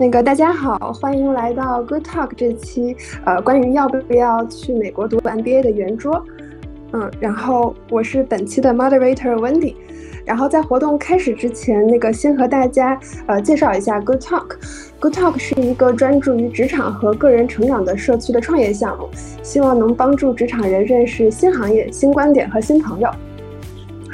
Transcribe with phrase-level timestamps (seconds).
[0.00, 6.24] 那个大家好，欢迎来到 Good Talk 这期，呃，关于要不要去美国读 MBA 的圆桌。
[6.92, 9.74] 嗯，然后我是本期的 Moderator Wendy。
[10.24, 14.52] 然后在活动开始之前，那个先和大家呃介绍一下 Good Talk。
[15.00, 19.08] Good Talk 是一个专注于职场和个人成长的社区的创业项目，
[19.42, 23.10] 希望能帮助职场人认识新行业、新观点和新朋友。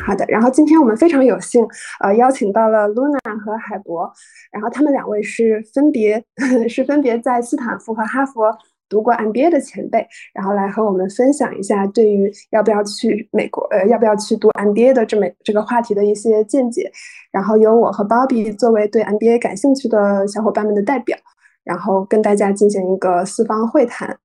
[0.05, 1.67] 好的，然后今天我们非常有幸，
[2.01, 4.13] 呃，邀请到了 Luna 和海博，
[4.53, 6.23] 然后他们两位是分别
[6.69, 8.57] 是分别在斯坦福和哈佛。
[8.87, 16.93] 读过 MBA 的前辈，然后来和我们分享一下对于要不要去美国，呃，要不要去读 MBA 的这么这个话题的一些见解。
[17.33, 21.17] 然后由我和 Bobby 作为对 MBA 感兴趣的小伙伴们的代表，
[21.65, 24.17] 然后跟大家进行一个四方会谈。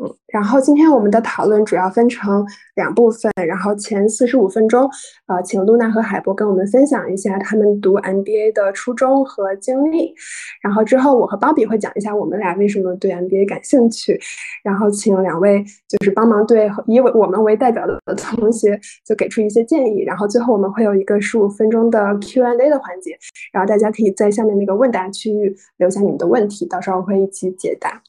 [0.00, 4.88] 嗯，然后今天我们的讨论主要分成两部分，然后前四十五分钟，
[5.26, 10.14] 呃，请露娜和海波跟我们分享一下他们读 MBA 的初衷和经历，
[10.62, 14.20] 然后之后我和鲍比会讲一下我们俩为什么对 MBA 感兴趣，
[14.62, 23.18] 然后请两位就是帮忙对以我们为代表的 同学就给出一些建议，然后最后我们会有一个十五分钟的 Q&A 的环节，
[23.52, 28.00] 然后大家可以在下面那个问答区域留下你们的问题，到时候我会一起解答。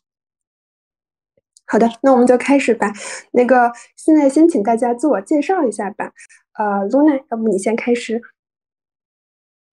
[1.71, 2.91] 好的，那我们就开始吧。
[3.31, 6.11] 那个，现在先请大家自我介绍一下吧。
[6.57, 8.19] 呃露娜要不你先开始？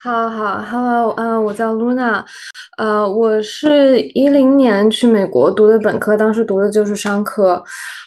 [0.06, 2.22] 好好，Hello，嗯，我叫 Luna，
[2.78, 7.60] 呃，我是一零年去美国读的本科，当时读的就是商科。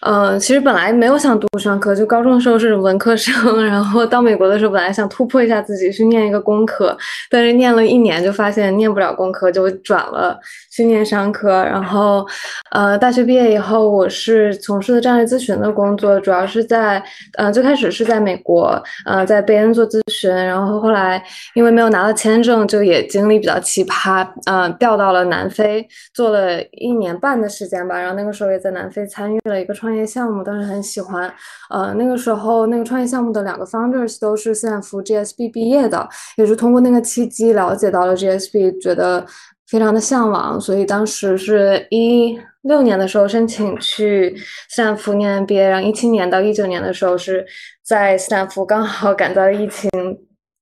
[0.07, 6.97] 嗯，其实本来没有想读商科，就高中的时候是文科生，然后到美国的时候本来想突破一下自己去念一个工科，
[7.29, 10.39] 但是念了一年就发现念不了工科，就转了
[10.71, 11.49] 去念商科。
[11.65, 12.25] 然后，
[12.71, 17.03] 呃，大学毕业以后，我是从事的战略咨询的工作，主要是在，
[17.37, 21.21] 呃，最开始是在美国，呃，在贝恩做咨询，然后后来
[21.55, 29.89] 因为没有拿到签证，就也经历比较奇葩，嗯，调到了南非，做了一年半的时间吧，然后那个时候也在南非参与了一个创。
[29.89, 31.33] 业项目当时很喜欢，
[31.71, 36.07] 呃，那个时候那个创业项目的两个 founders 都是斯坦福 GSB 毕业的，
[36.37, 39.25] 也是通过那个契机了解到了 GSB，觉得
[39.67, 44.37] 非常的向往，所以当时是一六年的时候申请去
[44.69, 47.43] 斯坦福念 MBA，然后一七年到一九年的时候是
[47.83, 49.89] 在斯坦福刚好赶到了疫情。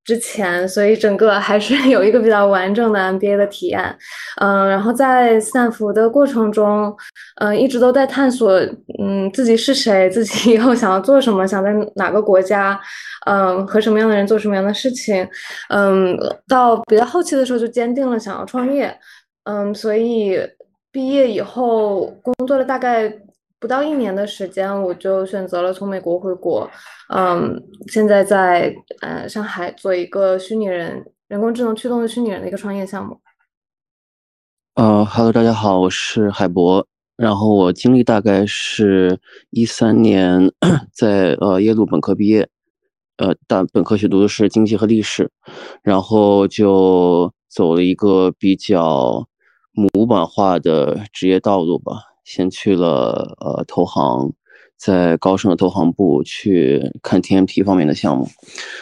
[0.07, 3.84] 之前，所以整个还是有一个比较完整的 MBA 的体验，
[4.40, 6.95] 嗯，然后在斯坦福的过程中，
[7.41, 8.57] 嗯，一直都在探索，
[9.00, 12.79] 嗯，自己是谁，自己 以后想要做什么，想在哪个国家，
[13.25, 15.28] 嗯，和什么样的人做什么样的事情，
[15.67, 16.17] 嗯，
[16.47, 18.97] 到比较后期的时候就坚定了想要创业，
[19.44, 20.40] 嗯，所以
[20.90, 23.13] 毕业以后工作了大概。
[23.59, 26.69] 不到一年的时间，我就选择了从美国回国。
[27.09, 33.19] 嗯，现在在呃上海做一个虚拟人、人工智能驱动的虚拟人的一个创业项目。
[34.75, 36.85] 呃哈喽，大家好，我是海博。
[37.16, 39.19] 然后我经历大概是
[39.50, 40.51] 一三年
[40.94, 42.47] 在呃耶鲁本科毕业，
[43.17, 45.31] 呃，但本科学读的是经济和历史，
[45.81, 49.28] 然后就走了一个比较
[49.72, 51.94] 模板化的职业道路吧。
[52.27, 54.33] 先去了呃投行，
[54.75, 58.27] 在高盛的投行部去看 TMT 方面的项目，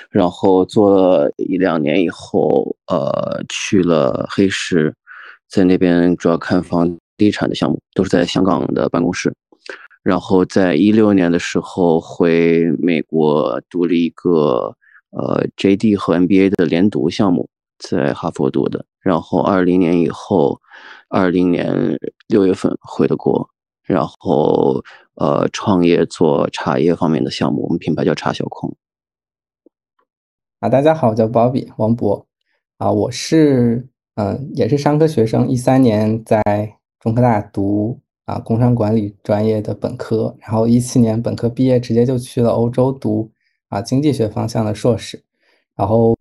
[0.10, 4.96] 然后做了一两年以后，呃去了黑石，
[5.48, 9.32] 在那边主要看房地产的项目，都是在香港的办公室。
[10.02, 14.76] 然后在一六年的时候回美国读了一个
[15.12, 17.48] 呃 JD 和 MBA 的连读项目，
[17.78, 18.86] 在哈佛读的。
[19.00, 20.62] 然后二零年以后。
[21.08, 21.98] 二零年
[22.28, 23.48] 六月份回的国，
[23.84, 28.76] 然后呃创业做茶叶方面的项目，我们品牌叫茶小空。
[30.60, 32.26] 啊，大家好，我叫 Bobby 王博，
[32.78, 36.42] 啊，我是嗯也是商科学生，一三年在
[37.00, 43.32] 中科大读啊工商管理专业的本科，然后一七年本科毕业直接就去了欧洲读
[43.70, 45.24] 啊经济学方向的硕士，
[45.76, 46.14] 然后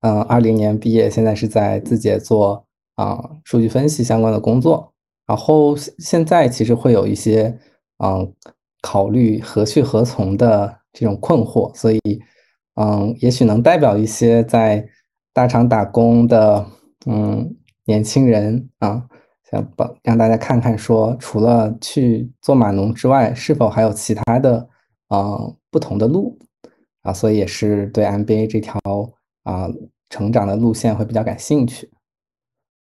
[0.00, 2.64] 嗯二零年毕业，现在是在字节做。
[2.96, 4.92] 啊，数据分析相关的工作，
[5.26, 7.58] 然后现在其实会有一些
[7.96, 8.30] 嗯
[8.82, 11.98] 考虑何去何从的这种困惑，所以
[12.74, 14.86] 嗯，也许能代表一些在
[15.32, 16.66] 大厂打工的
[17.06, 17.56] 嗯
[17.86, 19.02] 年轻人啊，
[19.50, 24.68] 想帮让大家看看说，除了去做码农之外，是否还有其他的
[25.08, 25.38] 啊
[25.70, 26.38] 不同的路
[27.00, 28.78] 啊，所以也是对 MBA 这条
[29.44, 29.68] 啊
[30.08, 31.88] 成长的路线会比较感兴趣。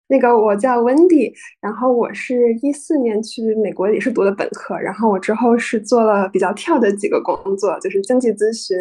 [0.06, 8.76] 那个我叫 Wendy，然后我是一四年去美国也是读的本科，然后我之后是做了比较跳的几个工作，就是经济咨询，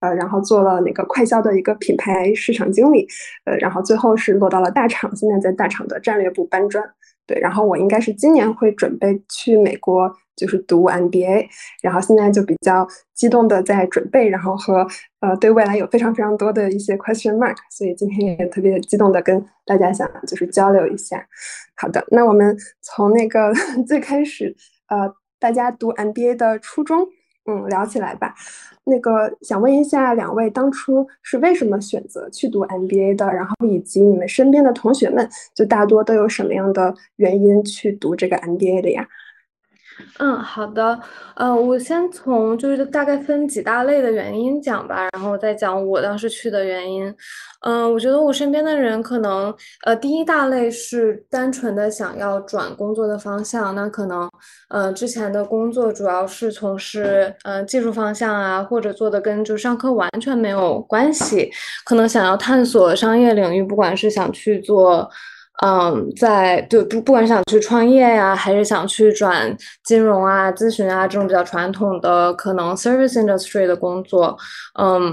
[0.00, 3.04] 呃，然后做了那个快销的一个品牌市场经理，
[3.46, 6.88] 呃，然后最后是落到了大厂，现在在大厂的战略部搬砖。
[7.26, 11.46] 对，然后我应该是今年会准备去美国，就是读 MBA，
[11.82, 14.86] 然后现在就比较激动的在准备，然后和
[15.20, 21.24] 呃对未来有非常非常多的一些 question mark，所以今天也特别激动的跟大家想就是交流一下。
[21.76, 23.52] 好的，那我们从那个
[23.86, 24.56] 最开始
[24.88, 27.06] 呃大家读 MBA 的初衷。
[27.46, 28.34] 嗯，聊起来吧。
[28.84, 33.26] 那个想问一下，两位当初是为什么选择去读 MBA 的？
[33.32, 39.06] 然后以及你们身边的同学们，就大多都有什么样的原因去读这个 MBA 的呀？
[40.18, 40.98] 嗯，好的，
[41.34, 47.14] 呃，我先从就是大概分几大类的原因讲吧，然后再讲我当时去的原因。
[47.62, 49.54] 嗯，我觉得我身边的人可能，
[49.84, 54.30] 呃，第一大类是单纯的想要转工作的方向，那可能，
[54.68, 61.50] 呃，之前的工作主要是从事，呃，技术方向啊，或者做的跟就上课完全没有关系，
[61.84, 65.10] 可能想要探索商业领域，不管是想去做。
[65.64, 69.54] 嗯，在就不不管想去创业呀，还是想去转
[69.84, 74.36] 金融啊、咨询啊这种比较传统的可能 service industry 的工作，
[74.78, 75.12] 嗯，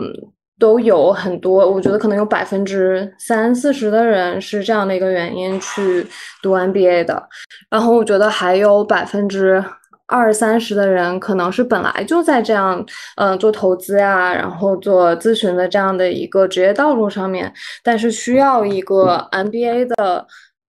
[0.58, 1.70] 都有很多。
[1.70, 6.08] 我觉得可能有百分之三四十的人是这样的一个原因去
[6.42, 7.28] 读 MBA 的，
[7.70, 9.64] 然后我觉得还有百分之。
[10.07, 12.83] 二三十的人可能是本来就在这样，
[13.18, 20.25] 嗯，做投资呀，然后做咨询的这样的一个职业道路上面，但是需要一个 MBA 的。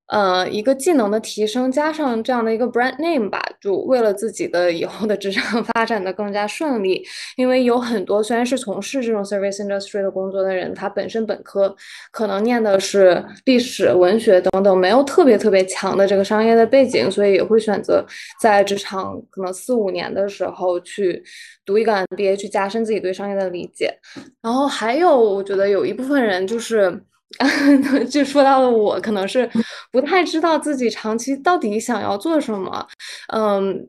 [0.08, 7.04] 呃，一个技能的提升，加上这样的一个 brand name 吧，就为了自己的以后的职场 发展的更加顺利。
[7.36, 11.76] 因为有很多虽然是从事这种 service industry 的工作的人，他本身本科
[12.10, 18.02] 可能念的是历史、文学等等，没有特别特别强的这个商业的背景，所以也会选择
[18.40, 21.22] 在职场可能四五年的时候去
[21.66, 23.94] 读一个 MBA，去加深自己对商业的理解。
[24.40, 27.02] 然后还有，我觉得有一部分人就是。
[28.10, 29.48] 就说到了我，可能是
[29.92, 32.86] 不太知道自己长期到底想要做什么。
[33.32, 33.86] 嗯，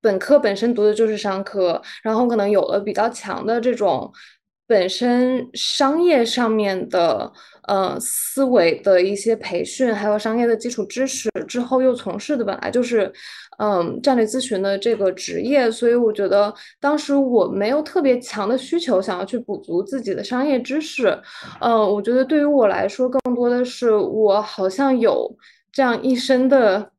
[0.00, 4.12] 本科本身读的就是商科，然后可能有了比较强的这种
[4.72, 7.30] 本身商业上面的
[7.68, 13.12] 呃思维的一些培训，还有商业的基础知识之后，又从事的本来就是。
[13.58, 21.16] 嗯，战略咨询的这个职业，所以我觉得当时我没有特别强的需求想要去补足自己的商业知识。
[21.60, 25.30] 嗯，我觉得对于我来说，更多的是我好像有
[25.70, 26.90] 这样一身的，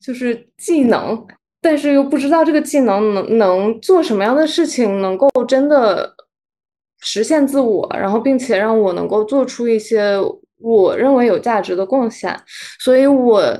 [0.00, 1.26] 就是技能，
[1.60, 6.14] 但是又不知道这个技能能能做什么样的事情，能够真的
[7.06, 10.18] 实现自我，然后并且让我能够做出一些
[10.60, 12.38] 我认为有价值的贡献，
[12.80, 13.56] 所以我。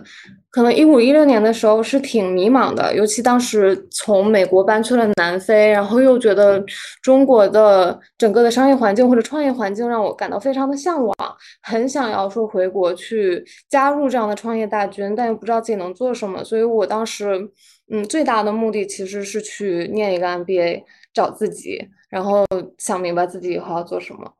[0.48, 6.64] 可能一五一六年的时候是挺迷茫的，尤其当时从美国搬去了南非，然后又觉得
[7.02, 11.14] 中国的整个的商业环境或者创业环境让我感到非常的向往，
[11.60, 17.50] 很想要说回国去加入这样的创业大军，但又不知道自己能做什么，所以我当时
[17.92, 20.82] 嗯最大的目的其实是去念一个 MBA，
[21.16, 21.80] 找自己，
[22.10, 22.44] 然后
[22.76, 24.30] 想明白自己以后要做什么。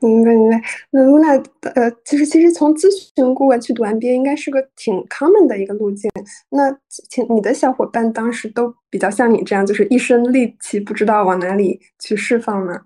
[0.00, 0.60] 明白明白，
[0.90, 1.28] 那露娜
[1.74, 6.10] 呃，其实其实从咨询顾问去读 MBA 应该是个挺 common 的一个路径。
[6.48, 12.80] 那请你的小伙伴当时都比较像你这样，就是一身戾气不知道往哪里去释放呢？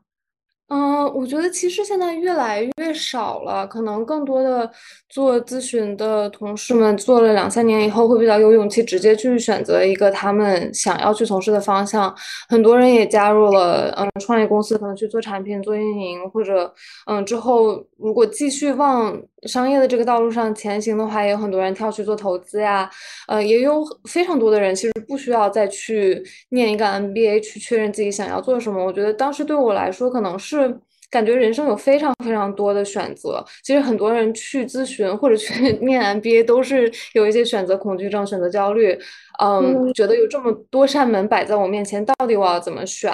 [0.68, 4.68] 嗯，我觉得其实现在越来越少了，可能更多的
[5.10, 12.12] 做咨询的同事们做了两三年以后，会比较有勇气直接去选择一个他们想要去从事的方向。
[12.48, 16.72] 很多人也加入了嗯创业公司，可能去做产品、做运营，或者
[17.06, 22.90] 嗯之后如果继续往商业的这个道路上前行的话，也有很多人跳去做投资呀。
[23.28, 28.82] 呃，也有非常多的人其实不需要再去念一个 MBA 去确认自己想要做什么。
[28.82, 30.53] 我觉得当时对我来说，可能是。
[30.54, 30.78] 是
[31.10, 33.44] 感觉人生有非常非常多的选择。
[33.62, 38.98] 其实很多人去咨询或者去 念 MBA 都是有一些选择恐惧症、选择焦虑。
[39.42, 43.12] 嗯，觉得有这么多扇门摆在我面前，到底我要怎么选？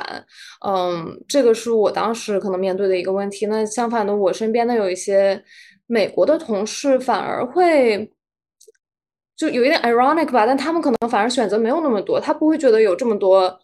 [0.67, 3.47] 嗯，这个是我当时可能面对的一个问题。
[3.47, 5.43] 那相反的，我身边的有一些
[5.87, 8.11] 美国的同事反而会
[9.37, 13.59] 就有一点 ironic 吧，但他们可能反而选择没有那么多，他不会觉得有这么多。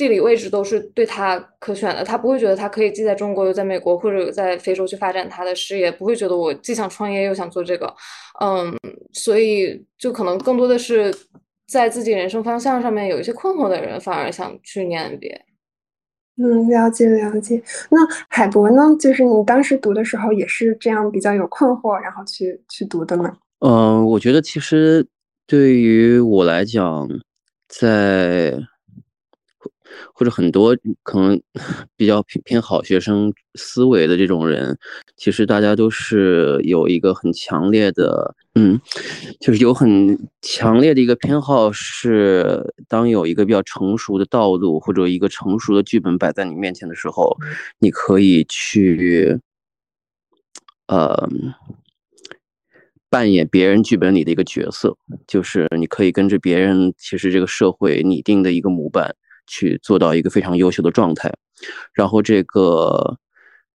[0.00, 7.94] 地理位置都是对他可选的，他不会觉得他可以既在中国又在美国，或者在非洲去发展他的事业，不会觉得我既想创业又想做这个，
[8.40, 8.74] 嗯，
[9.12, 11.14] 所以就可能更多的是
[11.68, 15.38] 在自己人生方向上面有一些困惑的人，反而想去念 MBA。
[16.42, 17.62] 嗯，了解了解。
[17.90, 17.98] 那
[18.30, 18.96] 海博呢？
[18.98, 23.36] 就是你当时读的时候也是这样比较有困惑，然后去去读的吗？
[23.58, 25.06] 嗯，我觉得其实
[25.46, 27.06] 对于我来讲，
[27.68, 28.58] 在
[30.14, 31.40] 或者很多可能
[31.96, 34.78] 比较偏偏好学生思维的这种人，
[35.16, 38.80] 其实大家都是有一个很强烈的，嗯，
[39.40, 47.36] 就是有很强烈的一个偏好，是当有一个比较成熟的道路或者一个成熟的剧本摆在你面前的时候，
[47.78, 49.38] 你可以去，
[50.86, 51.28] 呃。
[53.12, 59.16] 扮演别人剧本里的一个角色，就是你可以跟着别人，其实这个社会拟定的一个模板
[59.50, 61.32] 去做到一个非常优秀的状态，
[61.92, 63.18] 然后这个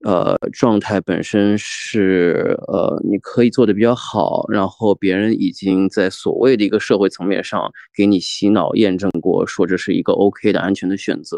[0.05, 11.37] 呃状态本身是呃你可以做的比较好，然后别人已经在所谓的一个社会层面上给你洗脑验证过，说这是一个 OK 的安全的选择。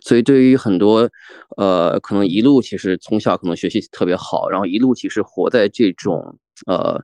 [0.00, 1.10] 所以，对于很多，
[1.58, 6.98] 呃，可能一路其实从小可能学习特别好，然后一路其实活在这种呃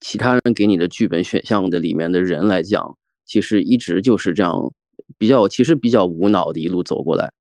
[0.00, 4.72] 其他人给你的剧本选项的里面的人来讲，其实一直就是这样
[5.18, 7.32] 比较，其实比较无脑的一路走过来。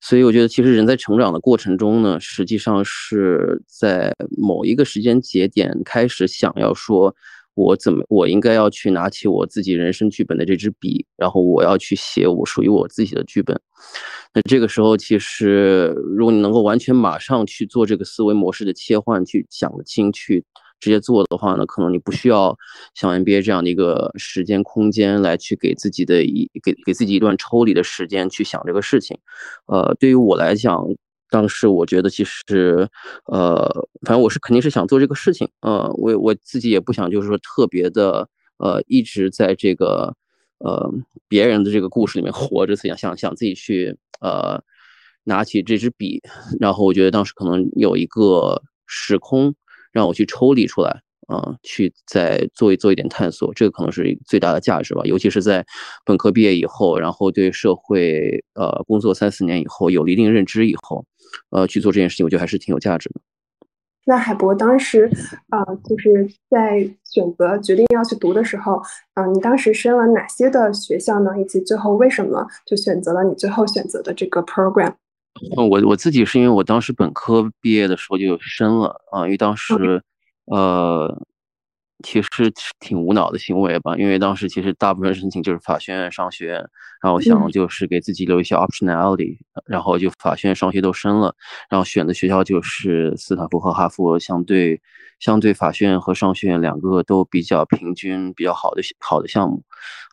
[0.00, 7.14] 所以，我觉得其实人在成长的过程中呢，实际上是在某一个时间节点开始想要说。
[7.56, 13.58] 我怎么，我应该要去拿起我自己人生剧本的这支笔，然后我要去写我属于我自己的剧本。
[14.34, 20.44] 那这个时候，其实如果你能够完全马上去做这个思维模式的切换，去想得清，去
[20.80, 22.56] 直接做的话呢，可能你不需要
[22.94, 29.18] 像 NBA 这样的一个时间空间来去给自己的一给给自己一段抽离的时间去想这个事情。
[29.66, 30.86] 呃，对于我来讲。
[31.28, 32.88] 当时我觉得其实，
[33.24, 33.68] 呃，
[34.02, 38.28] 反正我是肯定是想做这个事情，呃，我我自己也不想就是说特别的，
[38.58, 40.14] 呃，一直在这个，
[40.58, 40.88] 呃，
[41.26, 44.62] 别人的这个故事里面活着，想想想自己去，呃，
[45.24, 46.22] 拿起这支笔，
[46.60, 49.52] 然后我觉得当时可能有一个时空
[49.96, 51.00] 让我去抽离出来。
[51.26, 55.02] 啊，去再做一做一点探索，这个可能是最大的价值吧。
[55.04, 55.66] 尤其是在
[56.04, 61.04] 本科毕业以后，然后对社会呃工作三四年以后有了一定认知以后，
[61.50, 63.20] 呃去做这件事情，我觉得还是挺有价值的。
[64.04, 65.10] 那海博当时
[65.48, 68.80] 啊，就是在选择决定要去读的时候，
[69.14, 71.32] 啊，你当时申了哪些的学校呢？
[71.40, 74.94] 以及最后为什么就选择了你最后选择的这个 program？
[75.56, 80.02] 嗯，我我自己是因为我当时本科毕业的时候就申了啊，因为当时。
[80.48, 81.12] 呃，
[82.02, 82.28] 其实
[82.78, 86.64] 挺无脑的行为吧，因为当时其实大部分申请就是法学院、商学院，
[87.02, 91.34] 然后想就是给自己留一些 optionality，然后就法学院、商学都申了，
[91.70, 94.80] 然后选的学校就是斯坦福和哈佛，相对
[95.18, 99.62] 相对法学院和商学院两个都比较平均、比较好的好的项目，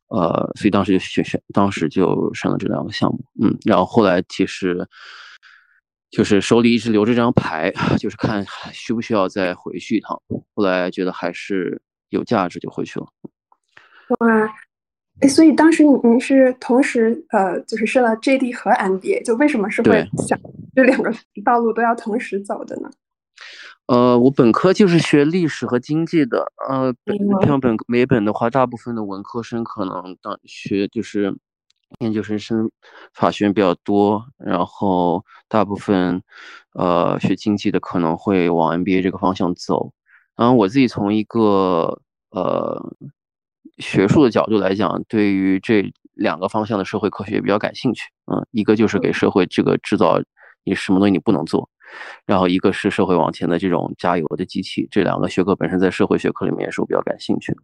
[0.07, 4.87] 呃，所以当时就选选，当时就申了这两个项目，嗯，然后后来其实。
[6.13, 10.22] 就是手里一直留着这张牌，就是看需不需要再回去一趟。
[10.53, 13.08] 后来觉得还是有价值，就回去了。
[14.20, 14.55] 哇，
[15.22, 20.39] 哎，所以当时你你是同时呃，就是设了 JD 和 MBA，就为什么是会想
[20.75, 21.12] 这两个
[21.43, 22.91] 道路都要同时走的呢？
[23.88, 26.93] 呃，我本科就是学历史和经济的，呃，
[27.48, 31.36] 像本美本的话，大部分的文科生可能当学就是。
[32.03, 32.69] 研究生生
[33.13, 36.22] 法学院比较多，然后大部分，
[36.74, 39.93] 呃，学经济的可能会往 MBA 这个方向走。
[40.36, 42.95] 然后我自己从一个呃
[43.77, 48.10] 学术的角度来讲，对于这两个方向的社会科学比较感兴趣。
[48.31, 50.19] 嗯，一个就是给社会这个制造
[50.63, 51.69] 你什么东西你不能做，
[52.25, 54.88] 然后一个是社会往前的这种加油的机器。
[54.89, 57.62] 这两个学科本身在社会学科里面也是我比较感兴趣的。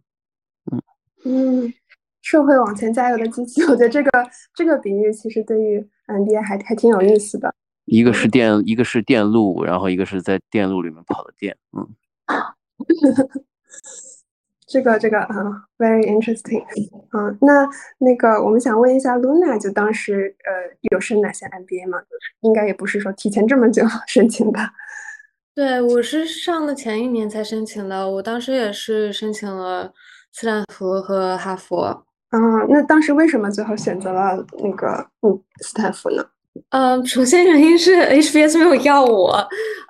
[0.72, 0.82] 嗯
[1.24, 1.74] 嗯。
[2.22, 4.10] 社会往前加油的机器，我觉得这个
[4.54, 7.54] 这个比喻其实对于 MBA 还还挺有意思的。
[7.86, 11.56] 一个是电，一个是电路，然后一个是在电路里面跑的电。
[11.72, 11.88] 嗯，
[14.68, 15.34] 这个这个啊
[15.76, 16.62] ，very interesting。
[17.10, 21.98] 嗯，那那个我们想问一下 Luna，就当时呃有申哪些 MBA 吗？
[22.42, 24.60] 应该也不是说提前这么久申请的。
[25.52, 29.92] 对，我是上的前一年才申请的，我当时也是申请了
[30.30, 32.06] 斯坦福和哈佛。
[32.30, 36.24] 啊，那当时为什么最后选择了那个嗯斯坦福呢？
[36.70, 39.32] 嗯，首先原因是 HBS 没有要我，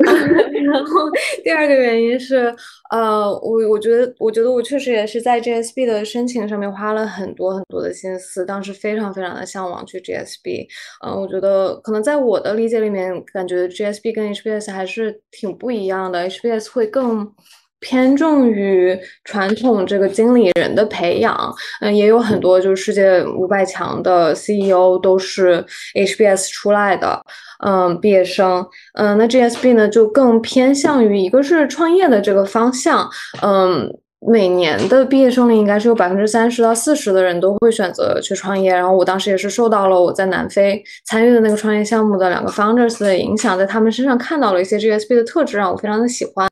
[0.04, 1.10] 然后
[1.42, 2.54] 第二个原因是，
[2.90, 10.66] 呃，我我觉得我觉得我确实也是在 GSB 的申请上面花了很多很多的心思，当时非常非常的向往去 GSB。
[11.04, 17.32] 嗯，我觉得可能在我的理解里面，感觉 GSB 跟 HBS 还是挺不一样的，HBS 会更。
[17.80, 27.20] 偏重于传统这个经理人的培养，嗯，也有很多就是世界五百强的 CEO 都是 HBS 出来的，
[27.64, 33.10] 嗯，毕业生，嗯，那 GSB 呢就更偏向于一个是创业的这个方向，
[33.42, 33.92] 嗯。
[34.28, 38.70] 每年的毕业生里，应该是有百分之三十到四十的人都会选择去创业。
[38.70, 46.46] 然后我当时也是受到了我在南非参与的那个创业项目的两个 founders 的影响，在他们身上看到了一些 GSB 的特质，让我非常的喜欢。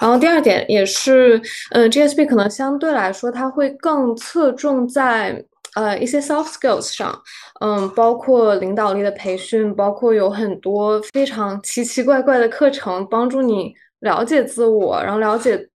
[0.00, 1.40] 然后第二点也是，
[1.70, 5.40] 嗯，GSB 可能相对来说，它会更侧重在
[5.76, 7.16] 呃一些 soft skills 上，
[7.60, 15.68] 嗯，包括领导力的培训，包括有很多非常奇奇怪怪的课程，帮助你了解自我，然后了解。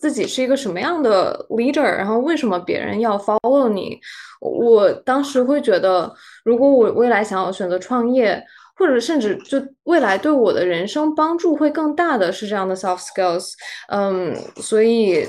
[0.00, 4.00] 自己是一个什么样的 leader，然后为什么别人要 follow 你？
[4.40, 6.12] 我当时会觉得，
[6.44, 8.42] 如果我未来想要选择创业，
[8.76, 13.52] 或者甚至就未来对我的人生帮助会更大的是这样的 soft skills。
[13.88, 15.28] 嗯，所以。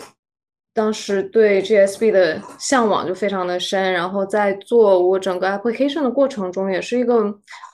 [0.74, 7.22] 当时对 GSB 的向往就非常的深，然后在做我整个 application 的过程中，也是一个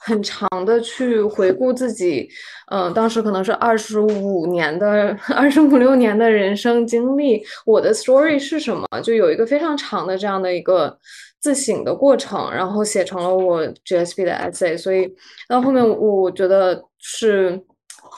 [0.04, 2.28] 很长的去回顾自己，
[2.72, 8.84] 嗯，当时可能是二十五年的、二十五六年的人生经历，我的 story 是什么？
[9.00, 10.98] 就有一个非常长的这样的一个
[11.40, 15.08] 自省的过程，然后写成了我 GSB 的 essay，所以
[15.48, 17.62] 到后面我觉得是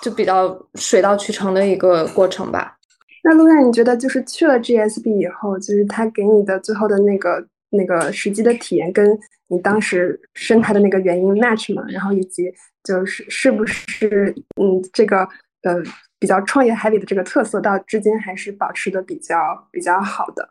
[0.02, 2.78] 就比较水到渠成的一个过程吧。
[3.22, 11.84] 那陆亚，你觉得就是去了 GSB 以后，就是他给你的最后的那个那个实际的体验，跟你当时升他的那个原因 match 吗？
[11.88, 15.18] 然后以及就是是不是嗯这个
[15.62, 15.82] 呃
[16.18, 19.36] 比较创业 heavy 的这个特色，到至今还是保持的比较
[19.70, 20.50] 比较好的？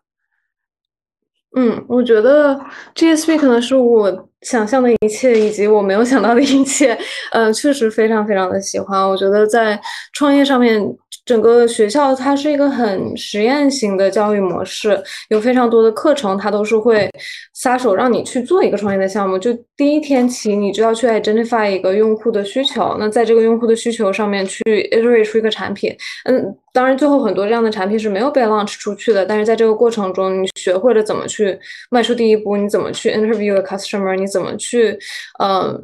[1.55, 6.97] 嗯，我觉得 GSB 可能是我想象的一切，以及我没有想到的一切。
[7.31, 9.07] 嗯，确实非常非常的喜欢。
[9.07, 9.79] 我觉得在
[10.13, 10.95] 创业上面。
[11.25, 17.07] 整个学校它是一个很实验型的教育模式，有非常多的课程，它都是会
[17.53, 19.37] 撒手让你去做一个创业的项目。
[19.37, 25.95] 就第一天起，你就要去 identify 一个用户的需求，那在这个用户的需求上面去 iterate 出一个产品。
[26.25, 26.43] 嗯，
[26.73, 31.55] 当然最后很多这样的产品是没有被 launch 出去的，但是在这个过程中，你学会了怎么去
[31.91, 34.97] 迈出第一步，你怎么去 interview the customer，你怎么去，
[35.43, 35.81] 嗯。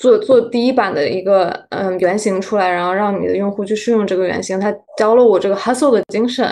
[0.00, 6.46] 做做第一版的一个嗯原型出来，然后让你的用户去试用这个原型，他教了我这个 hustle 的精神，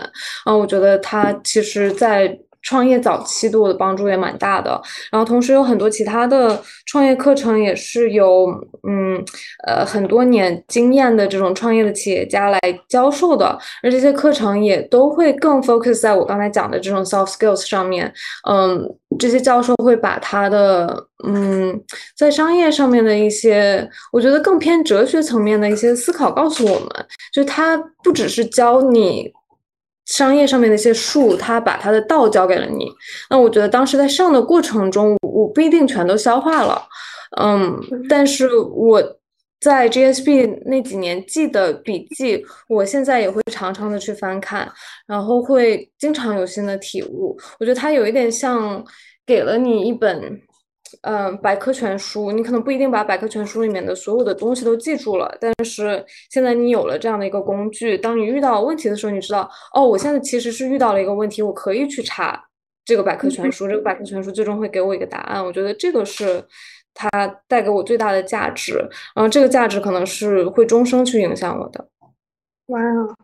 [0.45, 2.39] 啊，我觉得他其实在。
[2.63, 8.47] 创业早期对我的帮助也蛮大的，然后同时有很多其他的创业课程也是有，
[8.87, 9.23] 嗯，
[9.67, 18.13] 呃，很多年经验的这种创业的企业家来教授的，而这些课程也都会更 focus 在我刚才讲的这种 soft skills 上面，
[18.49, 21.81] 嗯，这些教授会把他的，嗯，
[22.17, 26.89] 在商业上面的一些，我觉得更偏哲学层面的一些思考告诉我们，
[27.33, 29.33] 就他不只是教你。
[30.09, 32.87] 商业上面的一些术，他把他的道教给了你。
[33.31, 36.83] 那我觉得当时在上的过程中，我不一定全都消化了，
[37.41, 39.03] 嗯，但是我
[39.61, 44.71] 在 GSB 那几年记的笔记，我现在也会常常的去翻看，
[45.07, 47.37] 然后会经常有新的体悟。
[47.61, 48.85] 我觉得它有一点像
[49.27, 50.41] 给了你一本。
[51.03, 62.43] 嗯，百科全书，你可能不一定把百科全书里面的所有的东西都记住了，但是现在你有了这样的一个工具，当你遇到问题的时候，你知道，哦，我现在其实是遇到了一个问题，我可以去查
[62.85, 65.45] 这个百科全书，这个百科全书最终会给我一个答案。
[65.45, 66.45] 我觉得这个是
[66.95, 67.09] 它
[67.47, 68.75] 带给我最大的价值，
[69.15, 71.89] 然后这个价值可能是会终生去影响我的。
[72.67, 73.15] 哇哦！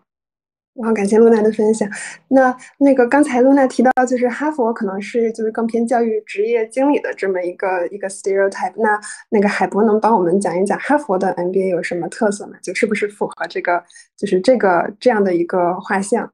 [0.75, 1.89] 哇，感谢露娜的分享。
[2.29, 8.73] 那那个刚才露娜提到，就是哈佛可能是就是更偏教育职业经理的这么一个一个 stereotype。
[8.77, 12.55] 那那个海博能帮我们讲一讲哈佛的 MBA 有什么特色吗？
[12.61, 13.85] 就是不是符合这个
[14.17, 16.29] 就是这个这样的一个画像？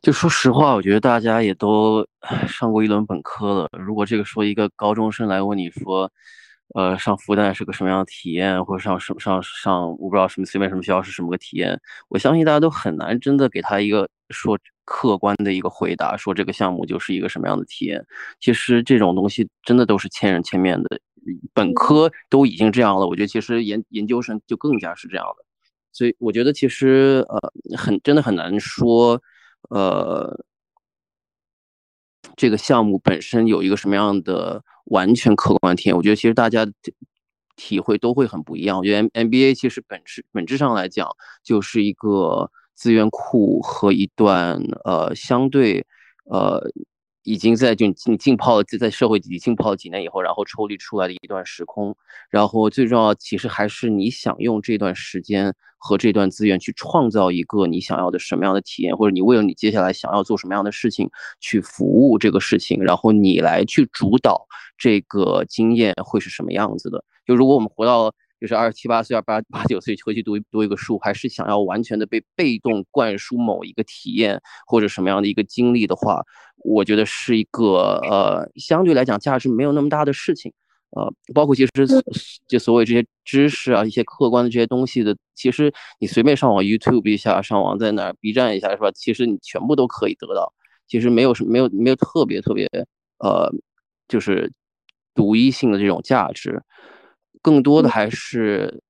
[0.00, 2.06] 就说实话，我觉得大家也都
[2.48, 3.68] 上过一轮本科了。
[3.78, 6.10] 如果这个说一个高中生来问你说。
[6.74, 18.04] 呃，上复旦是个什么样的体验，或者上什上上我不知道什么随便什么学校是什么个体验，我相信大家都很难真的给他一个说客观的一个回答，说这个项目就是一个什么样的体验。
[18.38, 21.00] 其实这种东西真的都是千人千面的，
[21.52, 25.44] 本科都已经这样了，我觉得其实研研究生就更加是这样的。
[25.92, 29.20] 所以我觉得其实呃很真的很难说，
[29.70, 30.44] 呃。
[32.36, 35.96] 这个项目本身有一个什么样的完全客观体验？
[35.96, 36.66] 我觉得其实大家
[37.56, 38.78] 体会都会很不一样。
[38.78, 41.08] 我觉得 M B A 其实本质本质上来讲
[41.42, 45.84] 就是一个资源库和一段呃相对
[46.24, 46.60] 呃
[47.22, 51.94] 已经在就浸浸泡，在社会里浸泡几年以后，然后抽离出来的一段时空。
[52.30, 64.46] 然后最重要，其实还是你想用这段时间和这段资源去创造一个你想要的什么样的体验，或者你为了你接下来想要做什么样的事情去服务这个事情，然后你来去主导
[64.80, 67.04] 这个经验会是什么样子的。
[67.24, 76.24] 就如果我们活到就是二十七八岁、二八八九岁回去读读一个书，还是想要完全的被被动灌输某一个体验或者什么样的一个经历的话，
[76.64, 80.52] 我觉得是一个呃相对来讲价值没有那么大的事情。
[80.96, 81.70] 呃，包括其实
[82.48, 88.90] 就所谓这些知识啊，一些客观的这些东西的，其实你随便上网 YouTube 一下，上网在哪 B 站一下是吧？
[88.90, 90.52] 其实你全部都可以得到，
[90.88, 92.66] 其实没有什没有没有特别特别
[93.18, 93.48] 呃，
[94.08, 94.50] 就是
[95.20, 96.62] 独一性的这种价值。
[97.42, 98.82] 更多的还是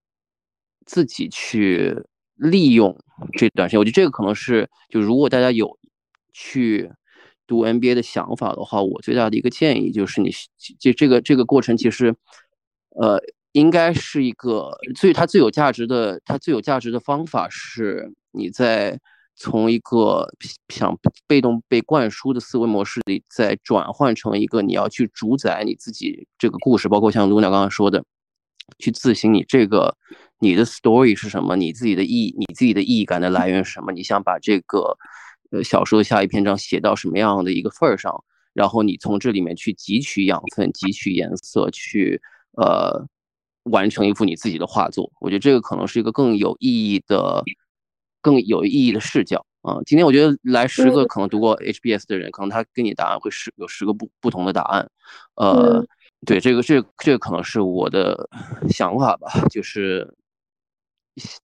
[0.86, 2.04] 自己去
[2.36, 2.96] 利用
[3.32, 5.76] 这段时间，我觉得这个可能是，就如果大家有
[6.32, 6.92] 去
[7.46, 10.30] 读 MBA 的想法的话，我最大的一个建议就是，你
[10.78, 12.14] 这这个这个过程其实，
[12.90, 13.20] 呃，
[13.52, 18.98] 应该是一个最它最有价值的，它最有价值的方法是你在
[19.40, 20.28] 从一个
[20.68, 28.04] 想被动被灌输的思维模式里，再转换成一个你要去主宰你自己这个故事，包括像卢鸟刚刚说的。
[28.78, 29.96] 去自省你这个
[30.38, 31.56] 你的 story 是什么？
[31.56, 33.90] 你自己的意你自己的意义感的来源是什么？
[33.90, 34.96] 你想把这个
[35.50, 38.22] 呃小说的下一篇章写到什么样的一个份儿上？
[38.52, 42.20] 然后你从这里面去汲取养分、汲取颜色，去
[42.52, 43.04] 呃
[43.64, 45.10] 完成一幅你自己的画作。
[45.20, 47.42] 我觉得这个可能是一个更有意义的、
[48.20, 49.78] 更有意义的视角啊。
[49.86, 54.90] 今天我觉得来十个可能读过 HBS 的人，可能他给你答案会十有十个不不同的答案，
[55.34, 55.86] 呃。
[56.26, 58.28] 对这个，这这个可能是我的
[58.68, 60.14] 想法吧，就是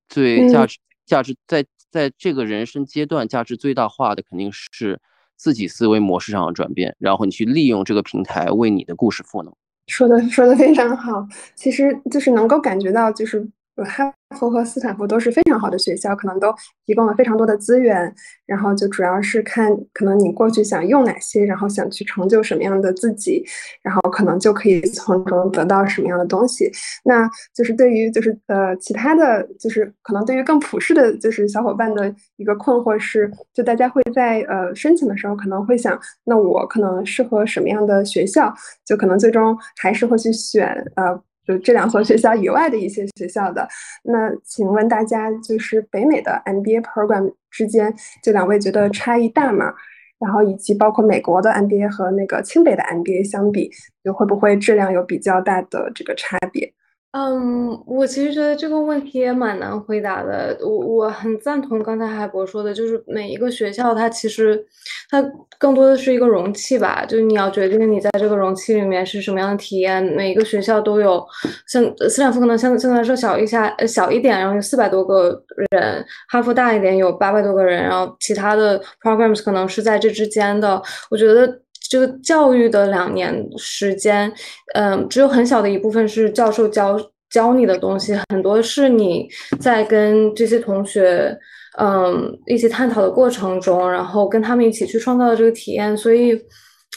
[0.07, 5.01] 最价值价值在在这个人生阶段价值最大化的肯定是
[5.35, 9.51] 自己思维模式上的转变，然后你去利用这个平台为你的故事赋能。
[9.87, 13.49] 说的说的非常好，其实就是能够感觉到就是。
[13.85, 18.13] 哈佛和斯坦福都是非常好的学校，可能都提供了非常多的资源。
[18.47, 23.45] 然后就主要是看可能你过去想用哪些，然后想去成就什么样的自己，
[23.83, 26.71] 然后可能就可以从中得到什么样的东西。
[27.05, 38.55] 那就是对于就是呃其他的就是可能对于更普世的就是小伙伴的一个困惑是，就大家会在呃申请的时候可能会想，那我可能适合什么样的学校？
[38.85, 41.21] 就可能最终还是会去选呃。
[41.47, 43.69] 就这两所学校以外的一些学校的，
[44.03, 49.73] 那请问大家，就是北美的 MBA program 之间，这两位觉得差异大吗？
[50.19, 53.71] 然后以及包括美国的 MBA 和那个清北的 MBA 相比，
[54.03, 56.73] 就会不会质量有比较大的这个差别？
[57.19, 60.55] 嗯，我其实觉得这个问题也蛮难回答的。
[60.61, 64.63] 我我很赞同刚才海博说的，就是每一个学校它其实
[65.09, 65.25] 它
[65.59, 70.05] 更多的是一个容器吧，就是你要决定你在这个容器里面是什么样的体验。
[70.05, 71.27] 每一个学校都有，
[71.67, 80.83] 像斯坦福可能相相对来说小一下，小一点，然后有四百多个人；哈佛大一点，有八百多个人，然后其他的 programs 可能是在这之间的。
[81.11, 81.63] 我觉得。
[81.89, 84.33] 这个教育的两年时间，
[84.75, 86.99] 嗯，只有很小的一部分是教授教
[87.31, 89.29] 教你的东西，很多是你
[89.61, 91.37] 在跟这些同学，
[91.79, 95.97] 嗯，一起探讨的过程中，然后跟他们一起去创造的这个体验。
[95.97, 96.33] 所以，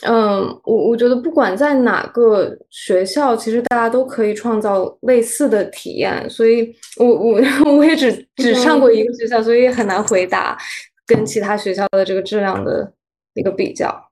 [0.06, 6.30] 嗯，我我觉得不管在哪个学校，其实大家都可以创造类似的体验。
[6.30, 7.42] 所以，我我
[7.78, 10.58] 我也只只上过一个学校，所以很难回答
[11.06, 12.94] 跟其他学校的这个质量的
[13.34, 14.09] 一个比较。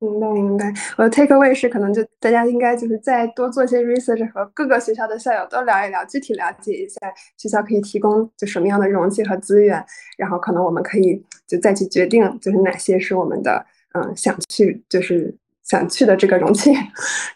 [0.00, 6.96] 明白明白，我的 take away 是可能就大家应该就是再多做些 research 和各个学校的校友都聊一聊，具体了解一下
[7.36, 9.84] 学校可以提供就什么样的容器和资源，
[10.16, 16.72] 然后可能我们可以就再去决定就是哪些是我们的嗯想去就是想去的这个容器。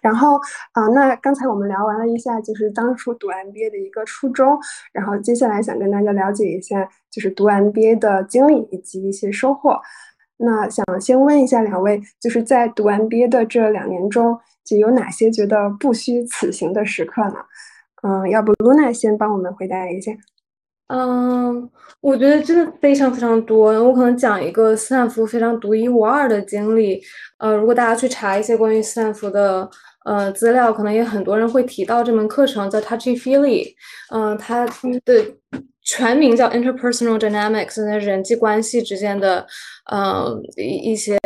[0.00, 0.36] 然后
[0.70, 4.56] 啊，那刚才我们聊完了一下就是当初读 MBA 的一个初衷，
[4.92, 9.80] 然后接下来想跟大家了解一下就是读 MBA 的经历以及一些收获。
[10.44, 17.36] 那想先问一下两位，就是在读完 BA 的这两年中，就有哪些觉得不虚此行的时刻呢？
[18.02, 20.10] 嗯，要不 Luna 先帮我们回答一下。
[20.88, 23.72] 嗯，我觉得真的非常非常多。
[23.84, 27.00] 我可能讲一个斯坦福非常独一无二的经历。
[27.38, 29.70] 呃，如果大家去查一些关于斯坦福的
[30.04, 33.72] 呃资料，可能也很多人会提到这门课程叫 Touchy Feely。
[34.10, 34.72] 嗯，它的。
[35.84, 39.46] 全名叫 Interpersonal Dynamics，那人际关系之间的，
[39.90, 41.18] 嗯，一一些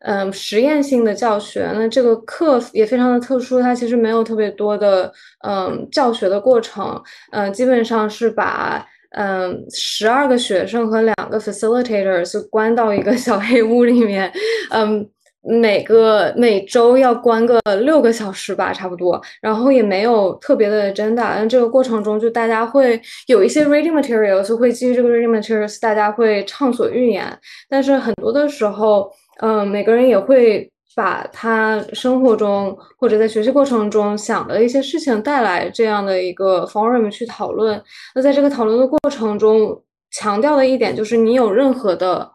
[0.00, 1.70] 嗯实验性的教学。
[1.74, 5.12] 那这个课也非常的特殊，它其实没有特别多的
[5.46, 14.32] 嗯教学的过程，嗯，基本上是把嗯十二个学生和两个 facilitators 关到一个小黑屋里面，
[14.70, 15.08] 嗯。
[15.50, 21.32] 每个每周要关个六个小时吧，差不多，然后也没有特别的 agenda。
[21.34, 27.24] 但这个过程中，就大家会有一些 reading materials，会基于这个 reading materials，大家会畅所欲言。
[27.66, 37.82] 但是很多的时候，嗯，每个人也会把他生活中或者在学习过程中想的一些事情带来这样的一个 forum 去讨论。
[38.14, 42.30] 那在这个讨论的过程中，强调的一点就是，你有任何的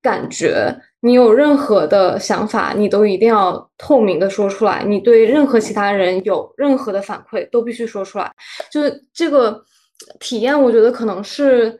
[0.00, 0.72] 感觉。
[1.00, 4.82] 你有任何的想法，你都一定要透明的说出来。
[4.84, 8.28] 你对任何其他人有任何的反馈，都必须说出来。
[8.70, 9.64] 就是这个
[10.18, 11.78] 体验，我觉得可能是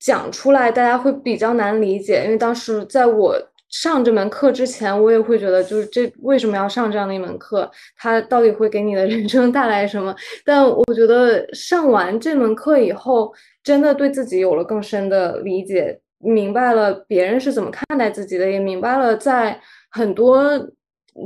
[0.00, 2.22] 讲出来大家会比较难理解。
[2.24, 3.36] 因为当时在我
[3.68, 7.70] 上这门课之前，我也会觉得，就是这为什么要上这样的一门课？
[7.98, 10.16] 它到底会给你的人生带来什么？
[10.42, 13.30] 但我觉得上完这门课以后，
[13.62, 16.00] 真的对自己有了更深的理解。
[16.20, 20.42] 明白了别人是怎么看待自己的，也明白了在很多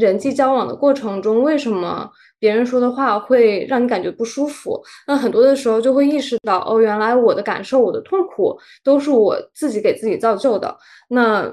[0.00, 4.82] 人际交往的过程中，为什么别人说的话会让你感觉不舒服。
[5.06, 10.76] 那很多的时候就会意识到，哦，原来我的感受、我的痛苦都是我自己给自己造就的。
[11.08, 11.50] 那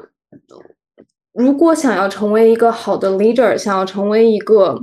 [1.31, 4.77] 如果想要成为一个好的 leader，想要成为一个，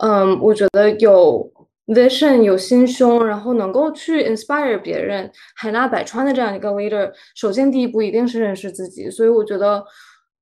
[0.00, 1.50] 嗯，我觉得有。
[1.86, 9.10] Vision 有心胸，然后能够去 inspire 别人，海纳百川的这样一个 leader，首先第一步一定是认识自己。
[9.10, 9.84] 所以我觉得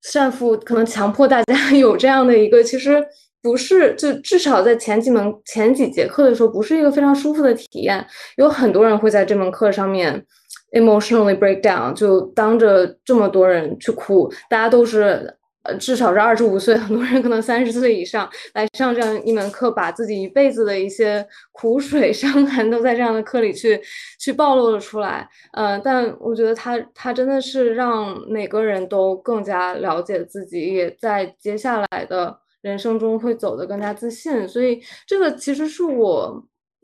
[0.03, 3.03] 善富可能强迫大家 有这样的一个，其实
[3.43, 8.07] 不是，就至少在前几门前几节课的时候，不是一个非常舒服的体验。
[8.37, 10.25] 有很多人会在这门课上面
[10.73, 15.37] emotionally break down，就当着这么多人去哭，大家都是。
[15.63, 23.79] 呃，至少是二十五岁，很多人可能三十岁以上来上这样一门课，把自己一辈子的一些苦水、伤痕都在这样的课里去
[24.19, 25.29] 去暴露了出来。
[25.53, 34.49] 呃，但我觉得他他真的是让每个人都更加了解自己，也在接下来的人生中会走得更加自信。
[34.49, 36.43] 所以这个其实是我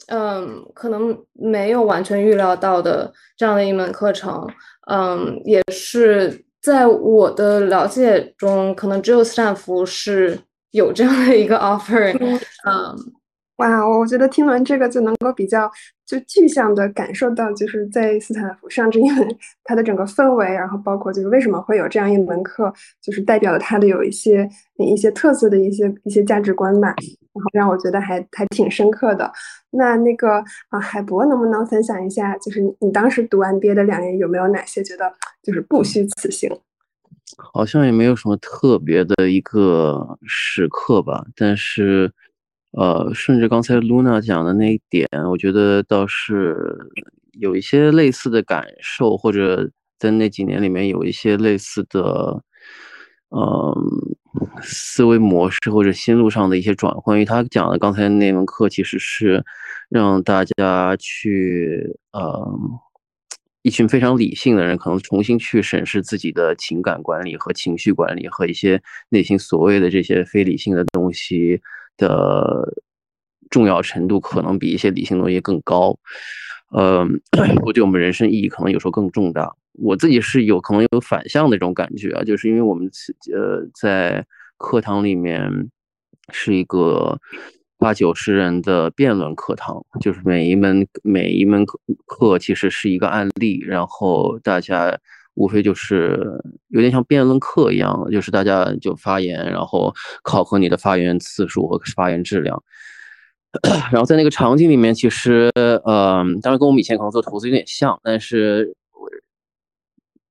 [0.08, 4.46] 嗯可能没有完全预料到的这样的一门课程。
[4.90, 6.44] 嗯，也是。
[6.66, 10.36] 在我的了解中，可能只有斯坦福是
[10.72, 12.12] 有这样的一个 offer。
[12.66, 13.12] 嗯，
[13.56, 15.70] 哇，我觉得听完这个就能够比较
[16.04, 19.26] 就具象的感受到，就是在斯坦福上这一门
[19.64, 22.70] 它的整个氛围，然后包括就是为什么会有这样一门课，
[23.02, 29.32] 就是代表了它的有一些一些特色的一些一些价值观吧，然后让我觉得还还挺深刻的。
[29.70, 35.10] 那那个啊，海博能不能分享一下，就是你当时读完毕业的两年有没有哪些觉得
[35.42, 36.50] 就是不虚此行？
[37.38, 42.12] 好像也没有什么特别的一个时刻吧，但是，
[42.76, 46.76] 呃，顺着刚才 Luna 讲的那一点，我觉得倒是
[47.32, 52.42] 有一些类似的感受，或者在那几年里面有一些类似的，
[53.30, 54.16] 嗯。
[54.60, 59.42] 思维模式或者心路上的一些转换，因为他讲的刚才那门课其实是
[59.88, 62.46] 让大家去，呃，
[63.62, 71.58] 一群非常理性的人，可能重新去审视自己的情感管理和情绪管理和一些内心所谓的这些非理性的东西
[71.96, 72.74] 的
[73.50, 75.98] 重要程度，可能比一些理性东西更高。
[76.70, 77.06] 呃，
[77.64, 79.54] 我对我们人生意义可能有时候更重大。
[79.72, 82.90] 我自己是有可能有反向的这种感觉啊，就是因为我们
[83.32, 85.68] 呃在课堂里面
[86.32, 87.20] 是一个
[87.78, 94.98] 八九十人的辩论课堂，就是每一门每一门课课其实是一个案例，然后大家
[95.36, 96.20] 无非就是
[96.68, 99.94] 有点像辩论课一样，就是大家就发言，然后
[100.24, 102.60] 考核你的发言次数和发言质量。
[103.92, 108.74] 然后在那个场景里面，其实呃，当然跟我们以前可能做投资有点像，但是。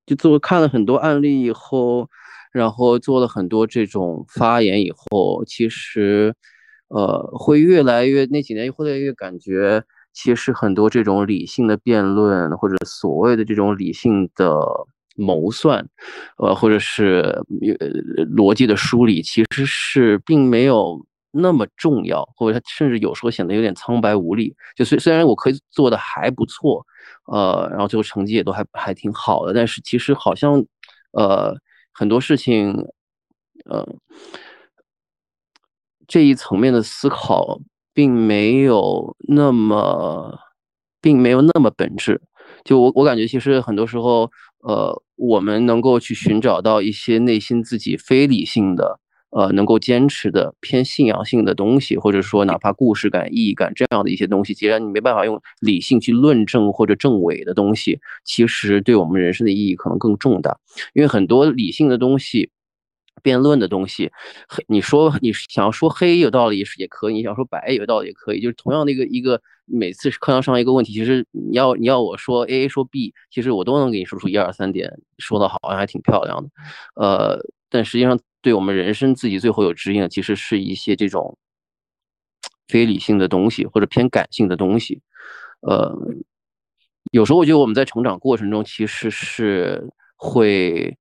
[0.07, 2.07] 就做看了很多案例以后，
[2.53, 6.35] 然后做了很多这种发言以后，其实，
[6.89, 14.55] 呃，会越来越那几年会越来越感觉，其实很多这种理性的辩论或者所谓的这种理性的
[15.15, 15.87] 谋算，
[16.37, 17.41] 呃，或者是
[18.35, 24.55] 逻辑的梳理，其实是并没有那么重要，或者它甚至有时候显得有点苍白无力。
[24.75, 26.85] 就虽虽然我可以做的还不错。
[27.27, 30.63] 呃，然后最后成绩也都还还挺好的，但是其实好像，
[31.11, 31.55] 呃，
[31.91, 32.71] 很多事情，
[33.65, 33.85] 呃，
[36.07, 37.59] 这一层面的思考
[37.93, 40.37] 并没有那么，
[41.01, 42.21] 并没有那么本质。
[42.63, 48.99] 就我我感觉，其实很多时候，呃，我们能够去寻找到一些内心自己非理性的。
[49.31, 60.57] 呃，能够坚持的偏信仰性的东西，或者说哪怕故事感、意义感这样的一些东西，既然你没办法用理性去论证或者证伪的东西，其实对我们人生的意义可能更重大。
[60.93, 62.49] 因为很多理性的东西，
[63.25, 64.11] 辩论的东西，
[64.67, 76.49] 你说你想要说黑有道理也是也可以，你想说白有道理也可以，就是同样的一个一个每次课堂上一个问题，其实你要你要我说 A 说 B，其实我都能给你说出一二三点，说的好像还挺漂亮的，
[77.01, 81.35] 呃，但实际上对我们人生自己最后有指引，其实是一些这种
[82.67, 85.01] 非理性的东西或者偏感性的东西，
[85.61, 85.97] 呃，
[87.11, 90.95] 有时候我觉得我们在成长过程中其实是会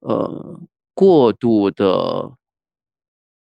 [0.00, 0.58] 呃。
[0.98, 2.32] 过度的，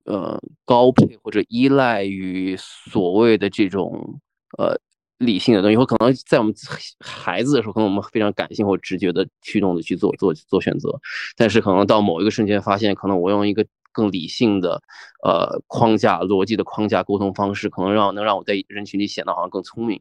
[0.06, 4.18] 呃，高配或者依赖于所谓的这种
[4.56, 4.80] 呃
[5.18, 6.54] 理性的东西，或可能在我们
[7.00, 10.98] 孩子的时候，可能我们非常感性或直觉的驱动的去做做做选择，
[11.36, 14.80] 但是可能到某一个瞬间，发现可能我用一个更理性的
[15.22, 20.00] 呃框架、逻辑的框架沟通方式，可能让能让我在人群里显得好像更聪明，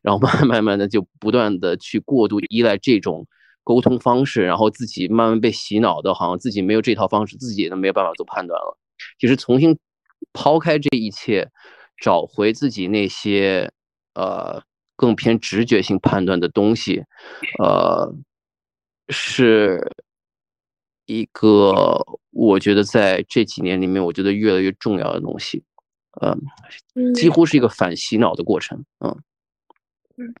[0.00, 3.26] 然后慢慢慢慢的就不断的去过度依赖这种。
[3.64, 8.78] 沟通方式，然后自己慢慢被洗脑的，好像自己没有这套方式，自己都没有办法做判断了。
[9.18, 9.76] 其实重新
[10.34, 11.50] 抛开这一切，
[11.96, 13.72] 找回自己那些
[14.14, 14.62] 呃
[14.96, 17.02] 更偏直觉性判断的东西，
[17.58, 18.14] 呃，
[19.08, 19.90] 是
[21.06, 25.64] 一个我觉得在这几年里面，我觉得越来越重要的东西。
[26.20, 26.36] 呃，
[27.14, 28.84] 几乎是一个反洗脑的过程。
[29.00, 29.22] 嗯
[30.18, 30.34] 嗯，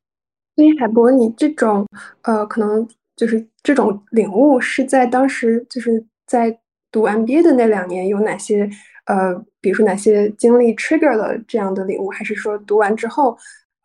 [0.54, 1.86] 所以海博，你这种
[2.20, 2.86] 呃可能。
[3.16, 6.58] 就是这种领悟是在当时，就是在
[6.90, 8.68] 读 MBA 的那两年有哪些
[9.06, 13.36] 呃，比如说哪些经历 trigger 了这样的领悟，还是说读完之后，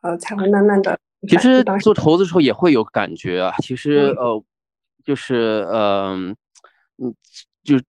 [0.01, 0.97] 呃，才会慢慢的？
[1.27, 3.53] 其实做投资的时候也会有感觉啊。
[3.61, 4.43] 其实呃，
[5.03, 6.35] 就是嗯
[6.97, 7.13] 嗯，
[7.63, 7.79] 就。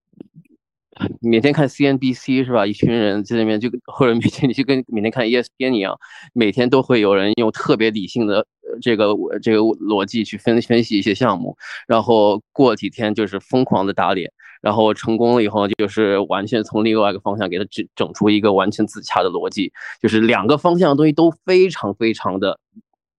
[1.19, 2.63] 每天看 CNBC 是吧？
[2.67, 5.97] 一群人在那边就或者每天你就跟每天看 ESPN 一样，
[6.33, 8.45] 每天都会有人用特别理性的
[8.81, 11.57] 这个我这个逻辑去分分析一些项目，
[11.87, 14.31] 然后过几天就是疯狂的打脸，
[14.61, 22.59] 然后成功了以后就是完全从另外一个方向给他整整出一个完全自洽的逻辑，就是两个方向的东西都非常非常的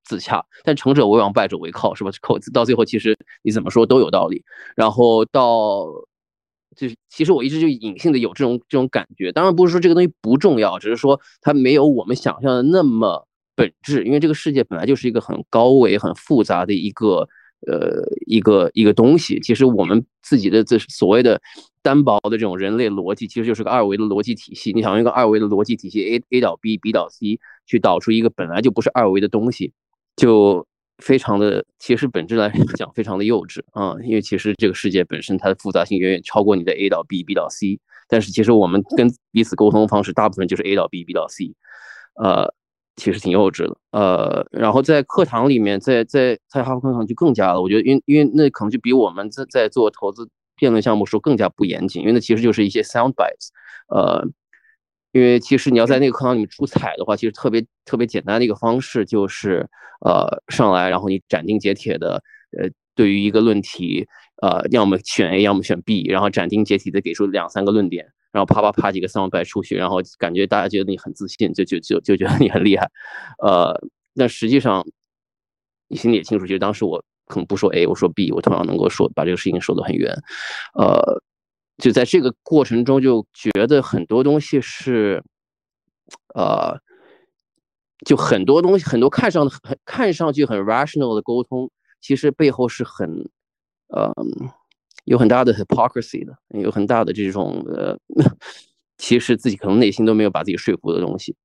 [0.05, 2.11] 自洽，但成者为王，败者为寇，是吧？
[2.21, 4.45] 靠到最后其实你怎么说都有道理，
[4.77, 5.87] 然后到。
[6.75, 17.29] 就是其实我一直就隐性的有这种这种感觉，当然不是说这个东西不重要，只是说它没有我们想象的那么本质，因为这个世界本来就是一个很高维、很复杂的一个
[17.67, 19.39] 呃一个一个东西。
[19.41, 21.41] 其实我们自己的这所谓的
[21.83, 24.73] 单薄的这种人类逻辑，其实就是个二维的逻辑体系。
[24.73, 29.73] 你想用一个二维的逻辑体系 A A 导 B，B 导 C 去导出一个本来就不是二维的东西，
[30.17, 30.67] 就。
[30.99, 41.55] 非常的，其实本质来 讲非常的幼稚啊，因为其实这个世界本身它的复杂性远远超过你的 A 到 B，B 到 C，但是其实我们跟彼此沟通方式大部分就是 A 到 B，B 到 C，
[42.23, 42.55] 呃，
[42.97, 53.49] 其实挺幼稚的，呃，然后在课堂里面，在在在哈佛课堂就更加了，我觉得因因为那可能就比我们在在做投资辩论项目时候更加不严谨，因为那其实就是一些 sound bites，
[53.89, 54.27] 呃。
[55.15, 59.69] 因为其实你要在那个课堂里面出彩的话，其实特别特别简单的一个方式就是，
[60.01, 62.23] 呃，上来然后你斩钉截铁的，
[62.59, 64.07] 呃，对于一个论题，
[64.41, 72.91] 呃，要么选 A，要么选 B，然后斩钉截铁的给出两三个论点，然后啪啪啪几个 sound 摆出去，然后感觉大家觉得你很自信，就就就就觉得你很厉害，
[73.39, 73.81] 呃，
[74.17, 74.85] 但实际上
[75.89, 80.13] 你心里也清楚，其实当时我可能不说 A，我说 B，我同样能够说把这个事情说得很圆，
[80.75, 81.23] 呃。
[81.79, 85.25] 就在这个过程中，就觉得很多东西是，
[86.35, 86.79] 呃，
[88.05, 91.69] 就很多东西，很多看上很看上去很 rational 的沟通，
[92.01, 93.29] 其实背后是很，
[93.89, 94.13] 呃，
[95.05, 97.99] 有很大的 hypocrisy 的，有很大的这种呃，
[98.99, 101.37] 其实自己可能内心都没有把自己说服的东西。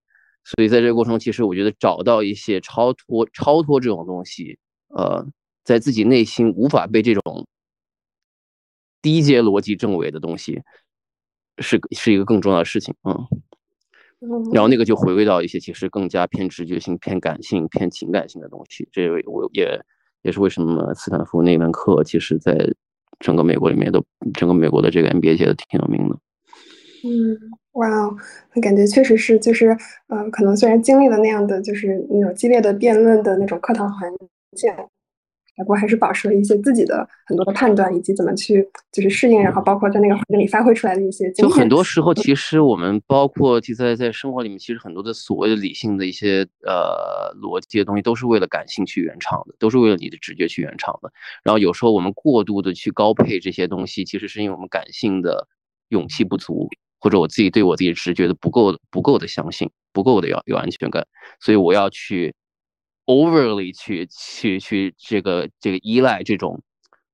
[0.44, 4.58] 所以在这个过程中，其实我觉得找到一些超脱、超脱这种东西，
[4.90, 5.26] 呃，
[5.64, 7.48] 在自己内心无法被这种。
[9.00, 10.60] 低阶逻辑证伪的东西，
[11.60, 13.16] 是是一个更重要的事情，嗯，
[14.52, 18.90] 然后那个就回归到一些其实更加偏直觉性、偏感性、偏情感性的东西。
[18.92, 19.80] 这我也
[20.24, 22.54] 也是为什么斯坦福那门课，其实在
[23.20, 24.04] 整个美国里面都，
[24.34, 26.16] 整个美国的这个 NBA 界都挺有名的。
[27.04, 27.38] 嗯，
[27.74, 28.16] 哇哦，
[28.62, 29.78] 感觉确实是，就是
[30.08, 34.12] 呃，可能虽然经历了那样的就是那种激烈的辩论的那种课堂环
[34.56, 34.72] 境。
[35.58, 41.32] 不过还是保持了一些自己的很多的判断，以及怎么去就是适应，然后包括在那个环境里发挥出来的一些。
[41.32, 51.12] 就很多时候，其实我们包括就在在生活里面，其实很多的所谓的理性的一些呃逻辑的东西，都是为了感性去圆场的，都是为了你的直觉去圆场的。
[51.44, 55.48] 然后有时候我们过度的去高配这些东西，其实是因为我们感性的
[55.90, 61.06] 勇气不足，或者我自己对我自己直觉的不够不够的相信，不够的要有安全感，
[61.40, 62.36] 所以我要去。
[63.08, 66.62] Overly 去去去这个这个依赖这种，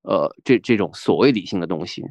[0.02, 2.04] 呃，这这种所谓理性的东西，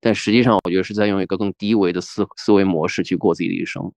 [0.00, 3.92] 但实际上我觉得是在用一个更低维的思思维模式去过自己的一生。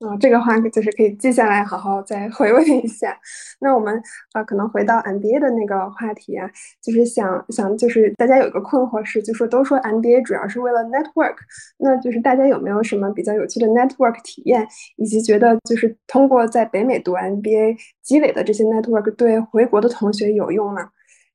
[0.00, 0.10] 嗯。
[0.10, 3.16] 啊，这个话就是可以记下来，好好再回味一下。
[3.60, 4.02] 那我们
[4.34, 6.50] 呃，可能回到 MBA 的那个话题啊，
[6.82, 11.36] 就是想想，就是大家有一个困惑是，就说都说 MBA 主要是为了 network，
[11.78, 20.88] 那就是大家有没有什么比较有趣的 network 体验，以及觉得就是通过在北美读 MBA 积累的这些 network 对回国的同学有用吗？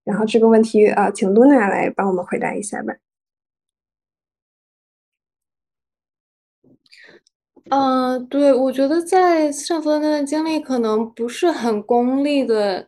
[0.03, 2.93] 然后这个问题呃，请 Luna 来帮我们回答一下吧。
[7.71, 12.85] 嗯，对，我觉得在斯坦福的那段经历可能不是很功利的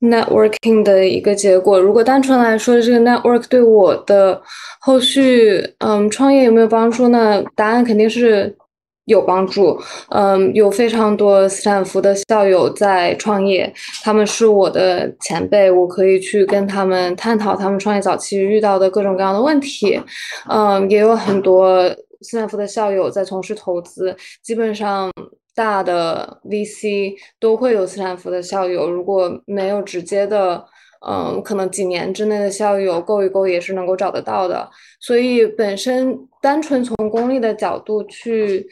[0.00, 1.78] networking 的一个结果。
[1.78, 4.40] 如果单纯来说，这个 network 对我的
[4.80, 7.44] 后续嗯创业有没有帮助呢？
[7.54, 8.56] 答案肯定是
[9.04, 9.78] 有帮助。
[10.08, 13.70] 嗯，有非常多斯坦福的校友在创业，
[14.02, 20.00] 他们是我的前辈，我可以去跟他们探讨他们创业早期遇到的各种各样的问题。
[20.48, 21.94] 嗯，也有很多。
[22.22, 25.10] 斯坦福的校友在从事投资，基本上
[25.54, 28.90] 大的 VC 都会有斯坦福的校友。
[28.90, 30.64] 如果没有直接的，
[31.06, 34.68] 嗯，可能几年之内的校友够一够也是能够找得到的。
[35.00, 38.66] 所以本身单纯从功利的角度去，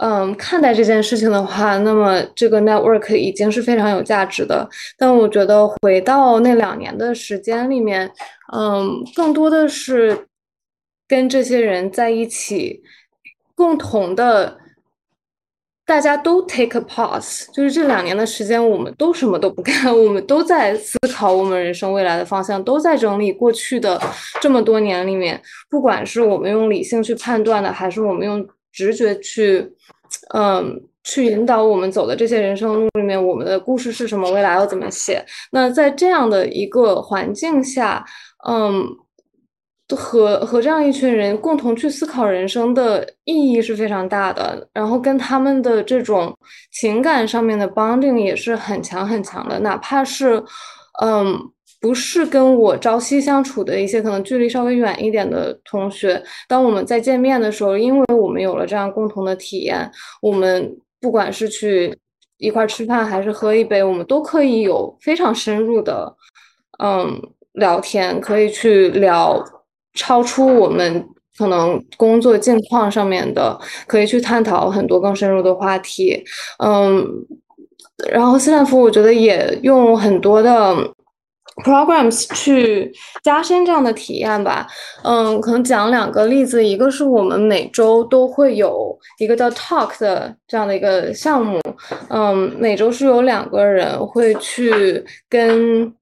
[0.00, 4.68] 嗯，看待这件事情的话，那么这个 network 已经是非常有价值的。
[4.96, 8.10] 但我觉得回到那两年的时间里面，
[8.52, 10.26] 嗯，更多的是。
[11.08, 12.82] 跟这些人在一起，
[13.54, 14.58] 共同的，
[15.84, 24.00] 大家都 take a pause，就是这两年的时间，我们都什么都不干， 我们都在思考我们人生未来的方向，都在整理过去的
[24.40, 25.40] 这么多年里面，
[25.70, 29.72] 不管是我们用理性去判断的，还是我们用直觉去，
[30.34, 35.24] 嗯，去引导我们走的这些人生路里面，我们的故事是什么，未来要怎么写？
[35.52, 38.04] 那在这样的一个环境下，
[38.48, 38.84] 嗯。
[39.94, 46.36] 和和这样一群人共同去思考人生的意义是非常大的，然后跟他们的这种
[46.72, 50.42] 情感上面的 bonding 也是很强很强的，哪怕是，
[51.02, 51.38] 嗯，
[51.80, 59.88] 不是跟我朝夕相处的一些可能距离稍微远一点的同学，当我们在见面的时候，因为我们有了这样共同的体验，
[60.20, 61.96] 我们不管是去
[62.38, 66.12] 一块吃饭还是喝一杯，我们都可以有非常深入的，
[66.82, 67.20] 嗯，
[67.52, 69.40] 聊天，可以去聊。
[69.96, 71.04] 超出我们
[71.36, 76.22] 可能工作境况上面的，可以去探讨很多更深入的话题。
[76.62, 77.04] 嗯，
[78.10, 80.74] 然后斯坦福我觉得也用很多的
[81.64, 82.92] programs 去
[83.22, 84.66] 加深这样的体验吧。
[85.02, 91.60] 嗯，可能讲两个例子，一个是我们每周都会有一个叫 talk 的这样的一个项目。
[92.08, 95.92] 嗯，每周是有两个人会去跟。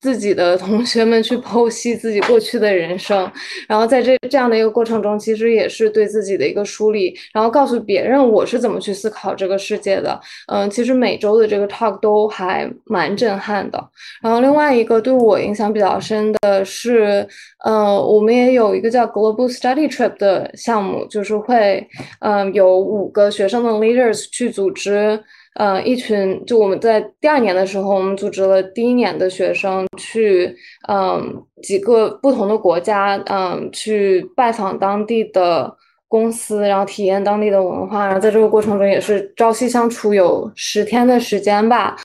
[0.00, 3.30] 自己的同学们去剖析自己过去的人生，
[3.68, 10.18] 然后在这这样的一个过程中，其实也是对自己的一个梳理，然后告诉别人我是怎么去思考这个世界的。
[10.46, 13.78] 嗯，其实每周的这个 talk 都还蛮震撼的。
[14.22, 17.26] 然后另外一个对我影响比较深的是，
[17.66, 21.86] 嗯，我们也有一个叫 Global Study Trip 的项目，就是会，
[22.20, 25.22] 嗯，有五个学生的 leaders 去组织。
[25.54, 30.54] 呃，一群就我们在第二年的时候，我们组织了第一年的学生去，
[30.88, 35.76] 嗯，几个不同的国家，嗯，去拜访当地的
[36.06, 41.96] 公司，然后体验当地的文化，然后在这个过程中也是朝夕相处有十天的时间吧，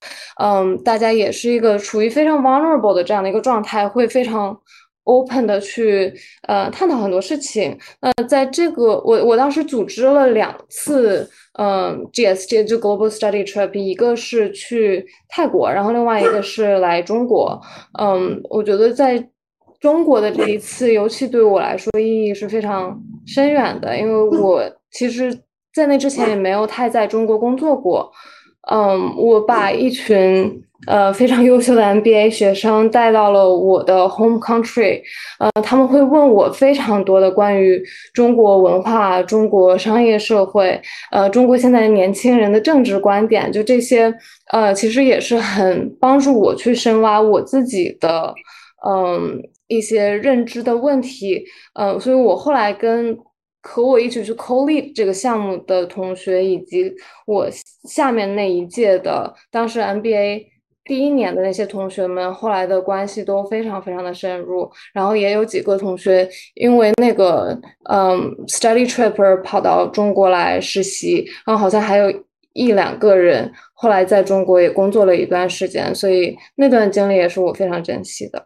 [0.42, 4.58] 嗯，大家也是一个处于非常 vulnerable 的这样的一个状态，会非常。
[5.06, 6.14] Open 的去
[6.48, 7.76] 呃探讨很多事情。
[8.02, 11.28] 那在这个我我当时组织了两次，
[11.58, 17.60] 嗯，GSG 就 Global Study Trip，一个是去泰国，然后另外一个是来中国。
[18.00, 19.30] 嗯，我觉得在
[19.80, 25.34] 中国的这一次，尤其对我来说意义是非常深远的，因为我其实
[25.74, 28.12] 在那之前也没有太在中国工作过。
[28.72, 30.62] 嗯，我把一群。
[30.88, 35.02] 呃，非常优秀的 MBA 学生带到了我的 home country，
[35.40, 37.82] 呃，他们会问我非常多的关于
[38.14, 40.80] 中国文化、中国商业社会，
[41.12, 44.14] 呃，中国现在年轻人的政治观点，就这些，
[44.52, 48.34] 呃，其实也是很帮助我去深挖我自己的，
[48.86, 53.18] 嗯，一些认知的问题，呃，所以我后来跟
[53.62, 56.94] 和我一起去 co lead 这个项目的同学，以及
[57.26, 57.48] 我
[57.90, 60.54] 下面那一届的当时 MBA。
[60.86, 67.60] 第一年的那些同学们，后来的关系都非常非常的深入，然后也有几个同学因为那个
[67.90, 72.10] 嗯 study trip 跑到中国来实习，然后好像还有
[72.54, 78.46] 一两个人后来在中国也工作了一段时间，所以那段经历也是我非常珍惜的。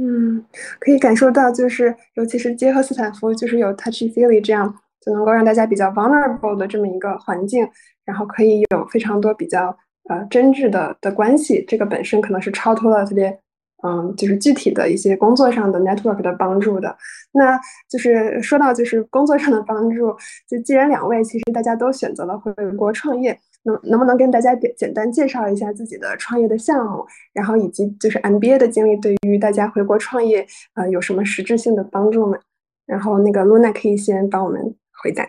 [0.00, 0.44] 嗯，
[0.78, 4.72] 可以感受到，就是尤其是结合斯坦福，就是有 touchy feely 这样，
[5.04, 7.68] 就能够让大家比较 vulnerable 的这么一个环境，
[8.04, 9.76] 然后可以有非常多比较
[10.08, 11.64] 呃真挚的的关系。
[11.68, 13.38] 这个本身可能是超脱了特别
[13.82, 16.96] 嗯，就是具体的一些工作上的 network 的帮助的。
[17.32, 20.14] 那就是说到就是工作上的帮助，
[20.48, 23.38] 就既然两位其实大家都选择了回国创业。
[23.64, 27.04] 能能不能跟大家简简单介绍一下自己的创业的项目，
[27.34, 32.38] 然后以及就是 MBA 的经历对于大家回国创业呃有什么实质性的帮助呢？
[32.86, 35.26] 然后那个 Luna 可以先帮我们回答。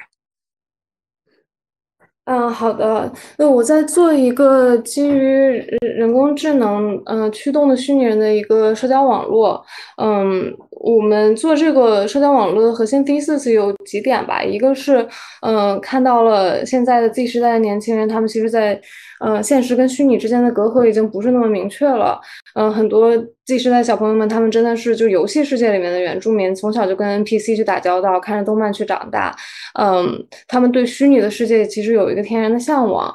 [2.29, 3.11] 嗯，好的。
[3.37, 5.65] 那我在做一个基于
[5.97, 9.65] 人工智能嗯驱动的虚拟人的一个社交网络。
[9.97, 14.43] 嗯，我们做这个社交网络的核心 thesis 有几点吧。
[14.43, 15.07] 一个是
[15.41, 18.79] 嗯看到了现在的 Z 时代的年轻人，他们其实在。
[19.19, 22.19] 嗯，现实跟虚拟之间的隔阂已经不是那么明确了。
[22.55, 23.11] 嗯，很多
[23.45, 29.35] Z 时代小朋友们，他们真的是就游戏世界里面的原住民，从小就跟 NPC 去打交道，看着动漫去长大。
[29.79, 33.13] 嗯，他们对虚拟的世界其实有一个天然的向往。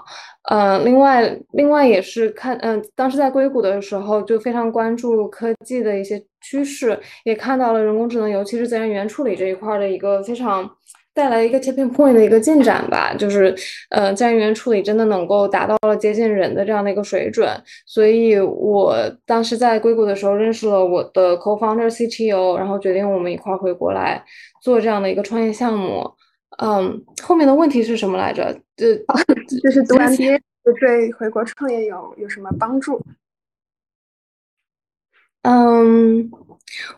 [0.50, 10.70] 嗯，另外，另外也是看，嗯，当时在硅谷的时候就非常关注科技的一些趋势，也看到了人工智能，尤其是自然语言处理这一块的一个非常。
[11.14, 13.54] 带来一个 tipping point 的一个进展吧，就是，
[13.90, 17.48] 呃，自然语言处理真的能够达到了接近人的这样的一个水准，
[17.86, 24.22] 所以我当时在硅谷的时候认识了我的 co-founder CTO，然后决定我们一块儿回国来
[24.60, 26.04] 做这样的一个创业项目。
[26.58, 28.52] 嗯，后面的问题是什么来着？
[28.76, 28.96] 这
[29.62, 30.40] 就是读 MBA
[30.80, 33.00] 对回国创业有有什么帮助？
[35.42, 36.28] 嗯，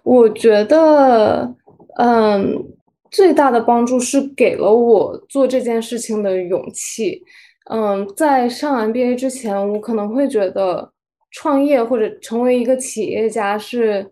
[0.02, 1.54] 我觉得，
[1.98, 2.72] 嗯。
[3.10, 7.22] 最大的帮助是给了我做这件事情的勇气。
[7.70, 10.92] 嗯，在上 MBA 之前，我可能会觉得
[11.32, 14.08] 创业或者成为一个企业家是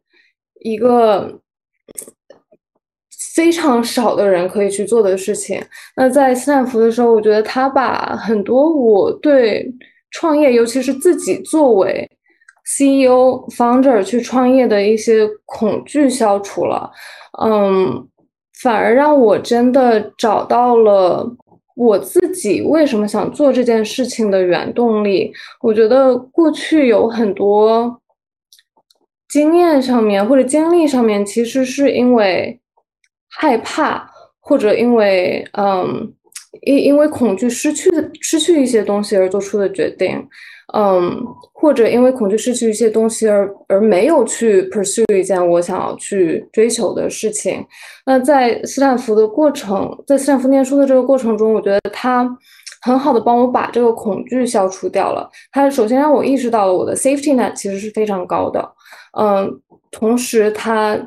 [0.61, 1.41] 一个
[3.33, 5.63] 非常少的人可以去做的事情。
[5.97, 9.73] 那在斯坦福的时候，我觉得他把很多我对
[10.11, 12.11] 创业，尤其是自己作为
[12.65, 16.91] CEO、founder 去创业的一些恐惧消除了。
[17.41, 18.09] 嗯。
[18.63, 21.37] 反而让我真的找到了
[21.77, 25.33] 我自己为什么想做这件事情的原动力。
[25.61, 28.01] 我觉得过去有很多
[29.29, 32.61] 经验上面或者经历上面，其实是因为
[33.29, 36.15] 害怕或者因为嗯，
[36.63, 37.91] 因因为恐惧失去
[38.21, 40.25] 失去一些东西而做出的决定。
[40.73, 47.65] 嗯，或者因为恐惧失去一些东西而而没有去 pursue 一件我想要去追求的事情。
[48.07, 52.29] 那在斯坦福的过程，在斯坦福念书的这个过程中，我觉得他
[52.81, 55.29] 很好的帮我把这个恐惧消除掉了。
[55.53, 58.67] 他首先让我意识到了我的 safety net 其实是非常高的。
[59.19, 59.61] 嗯，
[59.91, 60.99] 同时他。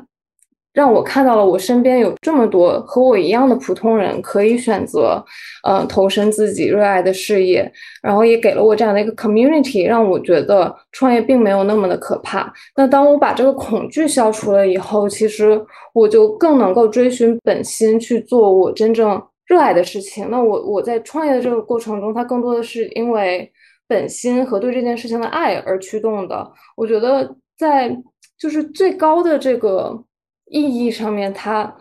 [0.78, 5.20] 让我看到了我身边有这么多和我一样的普通人可以选择，
[5.64, 7.68] 呃，投身自己热爱的事业，
[8.00, 12.52] 然后也给了我这样的一个 community，让我觉得创业并没有那么的可怕。
[12.76, 15.60] 那当我把这个恐惧消除了以后，其实
[15.92, 20.30] 我就更能够追寻本心去做我真正热爱的事情。
[20.30, 23.50] 那我我在创业的这个过程中，它更多的是因为
[23.88, 26.48] 本心和对这件事情的爱而驱动的。
[26.76, 28.00] 我觉得在
[28.38, 30.04] 就是最高的这个。
[30.50, 31.74] 意义上面，他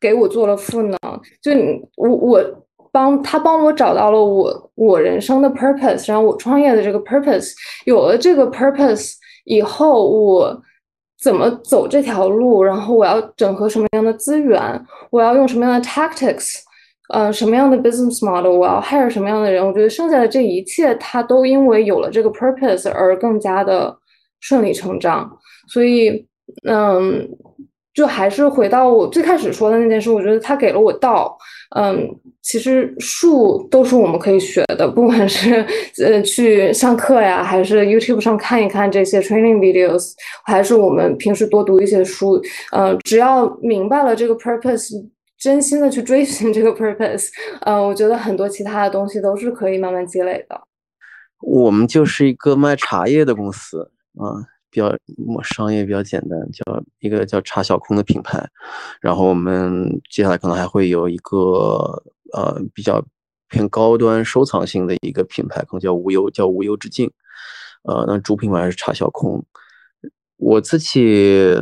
[0.00, 0.98] 给我做了赋能，
[1.42, 1.52] 就
[1.96, 2.44] 我我
[2.92, 7.52] 帮他帮我找到了我我人生的 purpose，然后我创业的这个 purpose，
[7.84, 9.12] 有了这个 purpose
[9.44, 10.62] 以后，我
[11.20, 14.60] 怎么走这条路，然后我要整合什么样的资源，
[15.10, 16.56] 我要用什么样的 tactics，
[17.08, 23.96] 呃，什么样的 business model，我要 hire 什么样的人，我觉得剩下的这一切，它都因为有了这个 purpose 而更加的
[24.40, 25.38] 顺理成章，
[25.68, 26.26] 所以，
[26.66, 27.28] 嗯。
[27.96, 31.34] 就还是回到我最开始说的那件事，我觉得他给了我道。
[31.74, 32.06] 嗯，
[32.42, 35.66] 其实术都是我们可以学的，不管是
[36.04, 40.12] 呃去上课呀，还是 YouTube 上看一看这些 training videos，
[40.44, 42.40] 还是我们平时多读一些书。
[42.72, 44.92] 嗯，只要明白了这个 purpose，
[45.38, 47.30] 真心的去追寻这个 purpose，
[47.62, 50.60] 嗯，我觉得很多其他的东西都是可以慢慢积累的。
[51.40, 54.55] 我们就是一个卖茶叶的公司啊。
[54.76, 54.94] 比较
[55.42, 58.46] 商业比较简单，叫一个叫茶小空的品牌，
[59.00, 62.02] 然后我们接下来可能还会有一个
[62.34, 63.02] 呃比较
[63.48, 67.10] 偏高端收藏性的一个品牌，可能叫无忧，叫无忧之境，
[67.84, 69.42] 呃，那主品牌是茶小空。
[70.36, 71.54] 我自己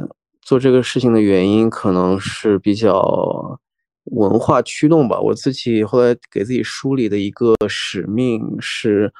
[0.42, 3.60] 做这个事情的原因可能是比较
[4.06, 9.12] 文化驱动吧，我自己后来给自己梳理的一个使命是。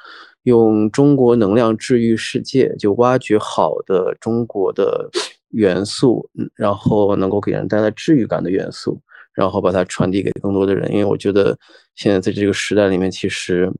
[0.45, 5.09] 用中国能量治愈世界，就挖掘好的中国的
[5.49, 9.01] 元素，然后能够给人带来治愈感的元素，
[9.33, 10.91] 然后把它传递给更多的人。
[10.91, 11.57] 因为我觉得
[11.95, 13.71] 现在在这个时代里面，其实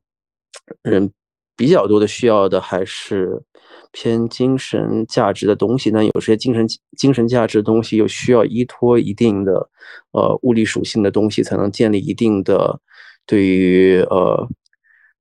[0.82, 1.08] 人
[1.56, 3.40] 比较多的需要的还是
[3.92, 5.90] 偏精神价值的东西。
[5.90, 9.70] 那有些精神精神价值的东西又需要依托一定的
[10.10, 12.80] 呃物理属性的东西，才能建立一定的
[13.24, 14.48] 对于呃。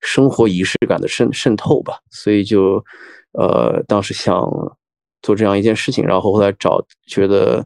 [0.06, 2.86] 生活仪式感的渗渗透吧，所以就，
[3.32, 4.48] 呃，当时想
[5.24, 7.66] 做这样一件事情，然后后来找觉得，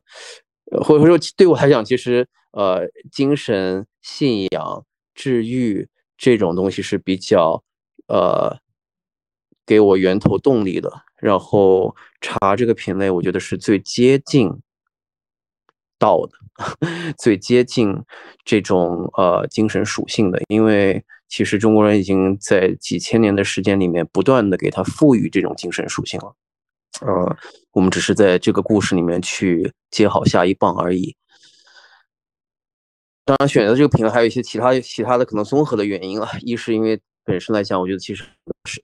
[0.81, 7.61] 或者说对我来讲，其实呃，精神信仰、治愈这种东西是比较
[8.07, 8.57] 呃，
[9.65, 10.89] 给我源头动力的。
[11.17, 14.49] 然后茶这个品类，我觉得是最接近
[15.99, 16.31] 道的，
[17.19, 17.93] 最接近
[18.45, 21.03] 这种呃精神属性的，因为。
[21.29, 26.35] 其实中国人已经在几千年的时间里面不断的给它赋予这种精神属性了，
[27.01, 27.37] 呃，
[27.71, 31.15] 我们只是在这个故事里面去接好下一棒而已。
[33.23, 36.27] 当然，选择这个品类还有一些其他其他的可能综合的原因了。
[36.41, 38.23] 一是因为本身来讲，我觉得其实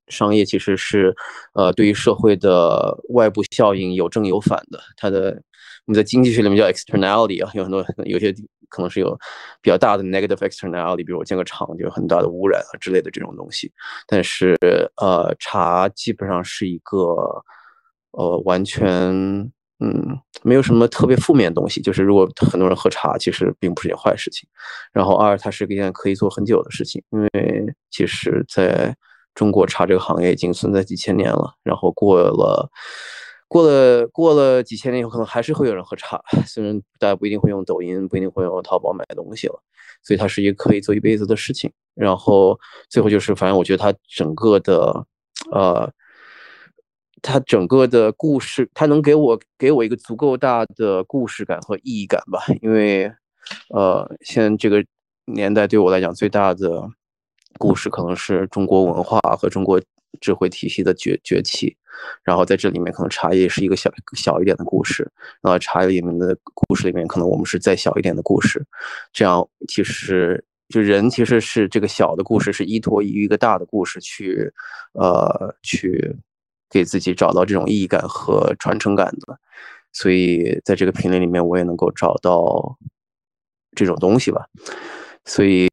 [0.10, 1.16] 商业其实是
[1.54, 5.42] 呃对于社会的外部效应有正有反的，它的。
[5.88, 8.34] 我们在经济学里面叫 externality 啊，有很多有些
[8.76, 9.18] 可能是有
[9.62, 13.72] 比较大的 negative externality，比如我建个厂就有很大的污染啊之类的这种东西。
[14.06, 14.58] 但是
[14.98, 16.98] 呃，茶基本上是一个
[18.12, 19.50] 呃完全
[19.80, 24.48] 嗯没有什么特别负面的东西，就是如果很多人喝茶，其实并不是件坏事情。
[24.92, 27.30] 然后二，它是一件可以做很久的事情，因为
[27.90, 28.94] 其实在
[29.34, 32.70] 中国茶这个行业已经存在几千年了，然后过了。
[33.56, 39.58] 过了过了几千年以后，可能还是会有人喝茶，虽然大家不一定会用抖音，不一定会用淘宝买东西了，
[40.04, 41.72] 所以它是一个可以做一辈子的事情。
[41.94, 45.08] 然后最后就是，反正我觉得它整个的，
[45.54, 45.90] 呃，
[47.22, 52.44] 它整个的故事，它能给我给我一个足够大的故事感和意义感吧。
[52.62, 53.10] 因为，
[53.74, 54.84] 呃，现在这个
[55.24, 56.86] 年代对我来讲最大的
[57.58, 59.80] 故事，可能是中国文化和中国
[60.22, 61.76] 智慧体系的崛崛起。
[62.24, 65.10] 然后在这里面，可能茶叶是一个小小一点的故事，
[65.42, 68.66] 然后茶叶里面的故事里面，可能我们是再小一点的故事，
[69.14, 74.52] 这样其实就人其实是这个小的故事是依托于一个大的故事去，
[74.92, 76.18] 呃，去
[76.70, 79.40] 给自己找到这种意义感和传承感的，
[79.94, 82.78] 所以在这个品类里面，我也能够找到
[83.74, 84.46] 这种东西吧，
[85.26, 85.68] 所以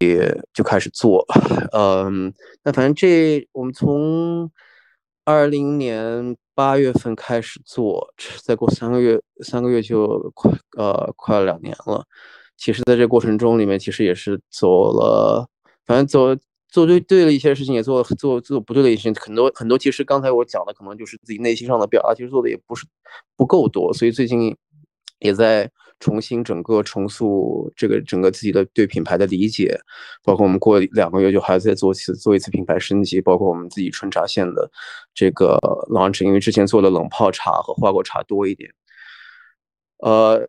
[0.53, 1.25] 就开始做，
[1.73, 2.33] 嗯，
[2.65, 4.51] 那反正这我们从。
[5.25, 12.05] 二零年八月份开始做，再过三个月，三个月就快呃快两年了。
[12.57, 15.49] 其实，在这过程中里面，其实也是走了，
[15.87, 16.37] 反正走
[16.69, 19.79] 做对对了一些事情，也做做做不对的一些，很多很多。
[19.79, 22.85] 其实刚才我讲的，可能就是自己内心上的表达，其实做的也不是
[23.37, 24.57] 不够多，所以最近
[25.21, 25.71] 也在。
[26.03, 29.79] 重新整个重塑这个整个自己的对品牌的理解，
[30.25, 34.69] 包括我们过两个月就还要再做一次做一次品牌升级，包括我们自己春茶线的
[35.15, 35.57] 这个
[35.89, 38.69] launch，因为之前做的冷泡茶和花果茶多一点。
[39.99, 40.49] 呃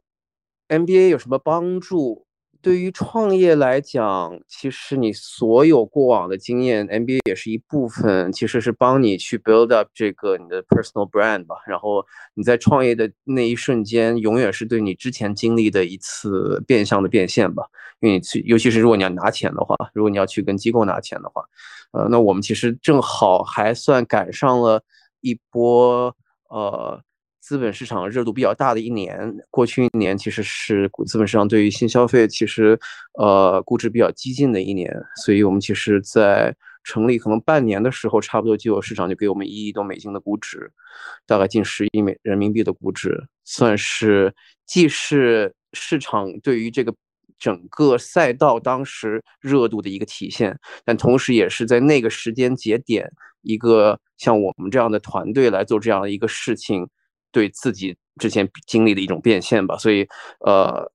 [0.70, 2.26] ，MBA 有什么帮助？
[2.64, 11.58] 对于创业来讲，其实你所有过往的经验，MBA 也是一部分，其实是帮你去 build up 这个你的 personal brand 吧。
[11.68, 12.06] 然后
[12.36, 17.66] 你在创业的那一瞬间，永远是对你之前经历的一次变相的变现吧。
[18.00, 21.44] 因为你，尤其是如果你要拿钱的话，如果你要去跟机构拿钱的话，
[21.92, 24.82] 呃，那我们其实正好还算赶上了
[25.20, 26.16] 一波，
[26.48, 27.04] 呃。
[27.44, 32.80] 资本市场热度比较大的一年，过去一年其实是资本市场对于新消费其实
[33.20, 34.90] 呃估值比较激进的一年，
[35.26, 40.72] 所以我们其实，在成立可能半年的时候，差不多就有市场就给我们一亿多美金的估值，
[41.28, 44.34] 大概近十亿美人民币的估值，算是
[44.66, 46.96] 既是市场对于这个
[47.38, 56.88] 整个赛道当时热度的一个体现，但同时也是在那个时间节点，一个像我们这样的团队来做这样的一个事情。
[57.34, 60.08] 对自己之前经历的一种变现吧，所以，
[60.46, 60.90] 呃，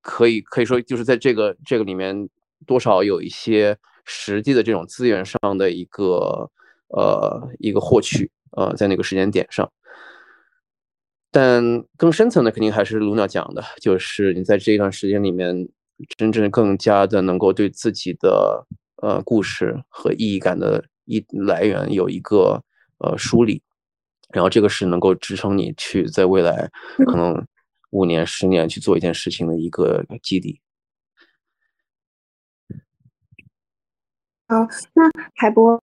[0.00, 2.28] 可以可以说就是在这个这个里面，
[2.66, 6.50] 多少有一些实际的这种资源上的一个
[6.88, 9.70] 呃一个获取，呃，在那个时间点上。
[11.30, 11.62] 但
[11.96, 15.68] 更深层的肯定还是卢娜讲的，就是你在这一段时间里面，
[16.16, 18.66] 真正更加的能够对自己的
[19.02, 22.62] 呃故事和意义感的一来源有一个
[22.98, 23.62] 呃梳理。
[24.32, 26.70] 然后这个是能够支撑你去在未来
[27.06, 27.46] 可能
[27.90, 30.60] 五年、十年去做一件事情的一个基地。
[34.48, 35.82] 好，那海博，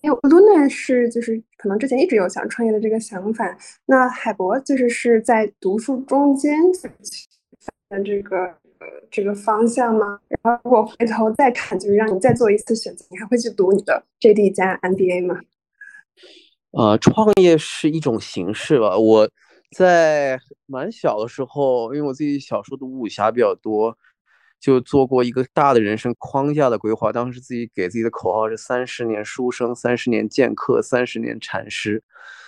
[0.00, 3.56] 因为 Luna 是就是可能之前一直有想创业的这个想法。
[3.86, 6.58] 那海博就是是在读书中间
[7.88, 8.36] 的这个
[8.78, 10.18] 呃这个方向吗？
[10.28, 15.40] 然后如果回头再看，就是让你再做一次选择，你还会去读你的 JD 加 MBA 吗？
[16.76, 18.96] 呃，创业是一种形式吧。
[18.96, 19.28] 我
[19.76, 23.96] 在蛮小的时候，因为我自己小时候读武侠比较多。
[24.60, 32.02] 就做过一个大的人生框架的规划，当时自己给自己的口号是三十年书生，三十年剑客，三十年禅师，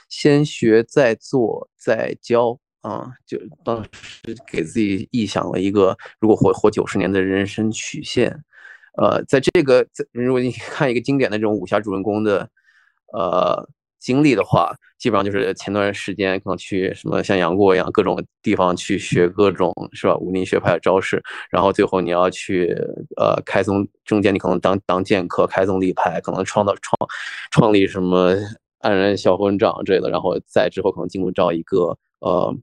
[0.09, 3.13] 先学再做再教啊！
[3.27, 8.43] 就当时给自己臆想了一个如果活活九十年的人生曲线。
[8.97, 12.49] 呃，在这个，如果你看一个经典的这种武侠主人公的，
[13.13, 13.69] 呃。
[13.99, 20.17] 经历的话，基本上就是前段时间可能去什么像杨过一样各种地方去学各种是吧？
[20.19, 22.77] 武林学派的招式，然后最后你要去
[23.17, 26.97] 呃开宗中间你可能当当剑客开宗立派，可能创造创
[27.51, 28.35] 创立什么
[28.81, 32.55] 黯然销魂掌之类的，然后再之后可能进入到一个呃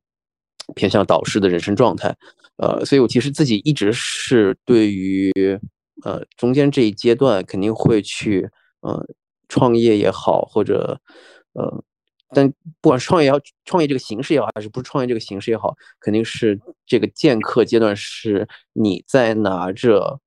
[0.75, 2.15] 偏向导师的人生状态，
[2.57, 5.31] 呃，所以我其实自己一直是对于
[6.05, 8.47] 呃中间这一阶段肯定会去
[8.81, 9.05] 呃
[9.53, 10.99] 创业也好或者。
[11.55, 11.83] 呃，
[12.29, 12.51] 但
[12.81, 20.19] 不管创业也好，创业这个形式也好，还是不是创业这个形式也好，肯定是这个剑客阶段是你在拿着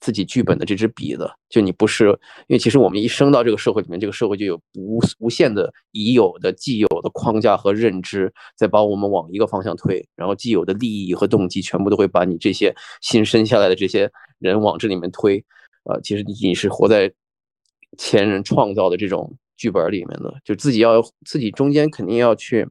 [0.00, 1.32] 自己剧本的这支笔的。
[1.48, 2.08] 就你不是，
[2.48, 14.10] 因为其实我们一生到这个社会里面，这个社会就有无无限的已有的既有的框架和认知，在把我们往一个方向推，然后既有的利益和动机全部都会把你这些新生下来的这些
[14.40, 15.38] 人往这里面推。
[15.84, 17.12] 呃，其实你是活在
[17.96, 19.36] 前人创造的这种。
[19.58, 22.68] 剧本里面的，就自己要自己中间肯定要去，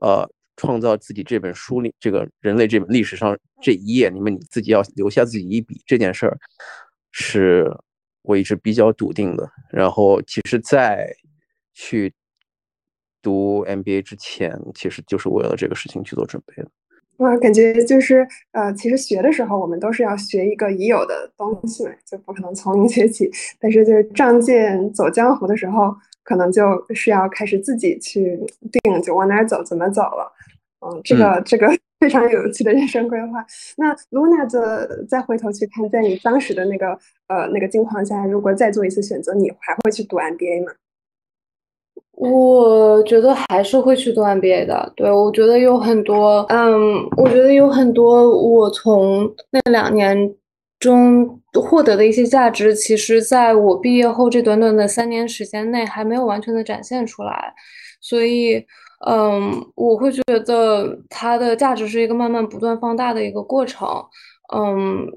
[0.00, 6.38] 呃，创造自己这本书里这个人类这本历史上这一页里面，你自己要留下自己一笔，这件事儿
[7.10, 7.68] 是
[8.22, 9.50] 我一直比较笃定的。
[9.72, 11.12] 然后，其实，在
[11.74, 12.14] 去
[13.20, 16.70] 读 MBA 之前，其实就是为了这个事情去做准备的。
[17.22, 23.30] 我感觉就是呃，其实学的时候我们都是要学一个已有的东西嘛，就不可能从零学起。
[23.60, 25.94] 但是就是仗剑走江湖的时候，
[26.24, 26.62] 可能就
[26.94, 28.38] 是要开始自己去
[28.70, 30.32] 定，就往哪走怎么走了。
[30.84, 31.68] 嗯，这个这个
[32.00, 33.44] 非常有趣的人生规划。
[33.76, 36.98] 那 Luna 的再回头去看，在你当时的那个
[37.28, 40.72] 呃那个境况下，如果再做一次选择，你还会去读 MBA 吗？
[42.30, 44.92] 我觉得还是会去读 MBA 的。
[44.94, 50.32] 对我觉得有很多，嗯，我觉得有很多我从那两年
[50.78, 57.52] 中获得的一些价值，其实在我毕业后这短短的三年时间内还没有完全的展现出来。
[58.00, 58.64] 所以，
[59.06, 63.88] 嗯，我会觉得它的价值是一个慢慢不断放大的一个过程。
[64.54, 65.08] 嗯。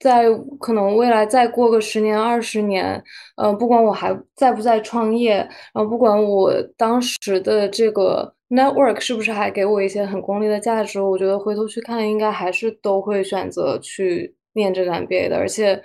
[0.00, 0.26] 在
[0.60, 3.02] 可能未来再过个十年二十年，
[3.36, 5.36] 嗯，不管我还在不在创业，
[5.72, 15.36] 然后不管我当时的这个 network 是不是还给我一些很功利的价值，我觉得回头去看，应该还是都会选择去念这个 MBA 的。
[15.36, 15.80] 而且，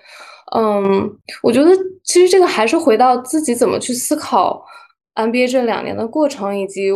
[0.56, 1.10] 嗯，
[1.42, 1.72] 我觉得
[2.04, 4.64] 其实这个还是回到自己怎么去思考
[5.16, 6.92] MBA 这两年的过程，以及。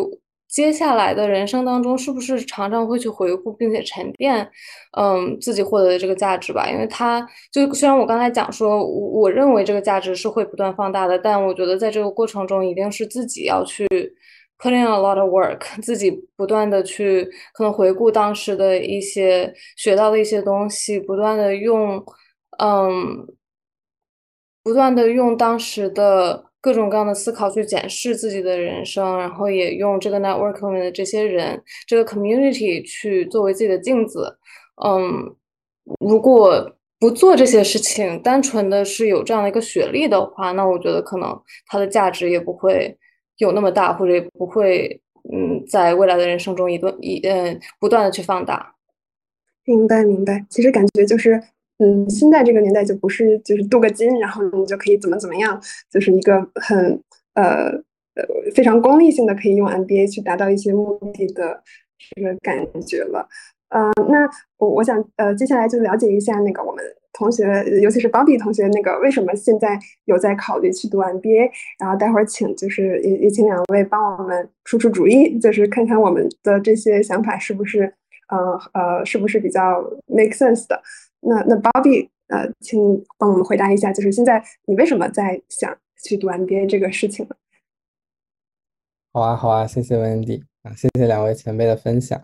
[0.48, 4.50] 接下来的人生当中，是不是常常会去回顾并且沉淀，
[4.98, 6.70] 嗯，自己获得的这个价值吧？
[6.70, 13.86] 因为它就虽然我刚才讲说，我我认为这个价值是会不断放大的，但我觉得在这个过程中，一定是自己要去
[14.58, 22.02] putting a lot of work，自己不断的去可能回顾当时的一些学到的一些东西，不断的用，
[22.60, 23.28] 嗯，
[24.64, 26.46] 不断的用当时的。
[26.68, 34.38] 各种各样的思考去检视自己的人生，然后也用这个 network 里面的这些人，这个 community 去作为自己的镜子。
[34.84, 35.34] 嗯，
[36.02, 42.98] 如果不做这些事情，单纯的是有这样的一个学历的话，那我觉得可能它的价值也不会
[43.38, 45.02] 有那么大，或者也不会
[45.32, 48.76] 嗯，在未来的人生中一段一嗯不断的去放大。
[49.64, 50.46] 明白，明白。
[50.50, 51.42] 其实感觉就是。
[51.80, 55.62] 嗯，现在这个年代就不是就是镀个金，然后你就可以怎么怎么样，
[55.92, 57.00] 就是一个很
[57.36, 57.70] 呃
[58.16, 58.24] 呃
[58.56, 61.62] 非常功利性的可以用 MBA 去达到一些目的的
[62.16, 63.28] 这个感觉了。
[63.70, 67.46] 呃，那我我想呃接下来就了解一下那个我们同学，
[67.82, 71.50] 尤其是 Bobby 同学那个为什么现在有在考虑去读 MBA，
[71.80, 77.94] 然后待会儿请就是也也请两位帮我们出出主意，就是看看我们的这些想法是不是
[78.30, 80.82] 呃呃是不是比较 make sense 的。
[81.22, 82.80] 那那 Bobby，呃，请
[83.18, 87.36] 帮我们回答一下，就是现在你为什么在想去读 MBA 这个事情呢？
[89.14, 92.22] 好啊，好啊，谢谢 Wendy 啊，谢谢两位前辈的分享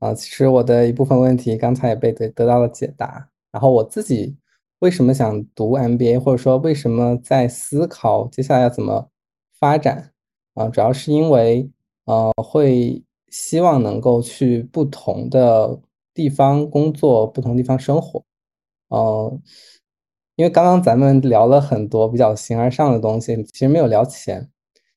[0.00, 0.12] 啊。
[0.12, 3.28] 其实我的一部分问题刚才也被得得到了解答。
[3.52, 4.36] 然后我自己
[4.80, 9.08] 为什么想读 MBA，或者说为什么在思考接下来要怎么
[9.60, 10.12] 发展
[10.54, 11.70] 啊，主要是因为
[12.06, 15.80] 呃会希望能够去不同的
[16.14, 18.24] 地方工作，不同地方生活，
[18.88, 19.38] 呃，
[20.36, 24.48] 因为刚刚咱们聊了很多比较形而上的东西，其实没有聊钱。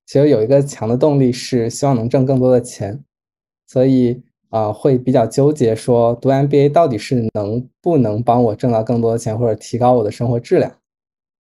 [0.05, 3.03] 其实有一个强的动力是希望能挣更多的钱，
[3.68, 10.72] 所以啊会比较纠结，说读 MBA 到底是能不能帮我挣到更多的钱，或者提高我的生活质量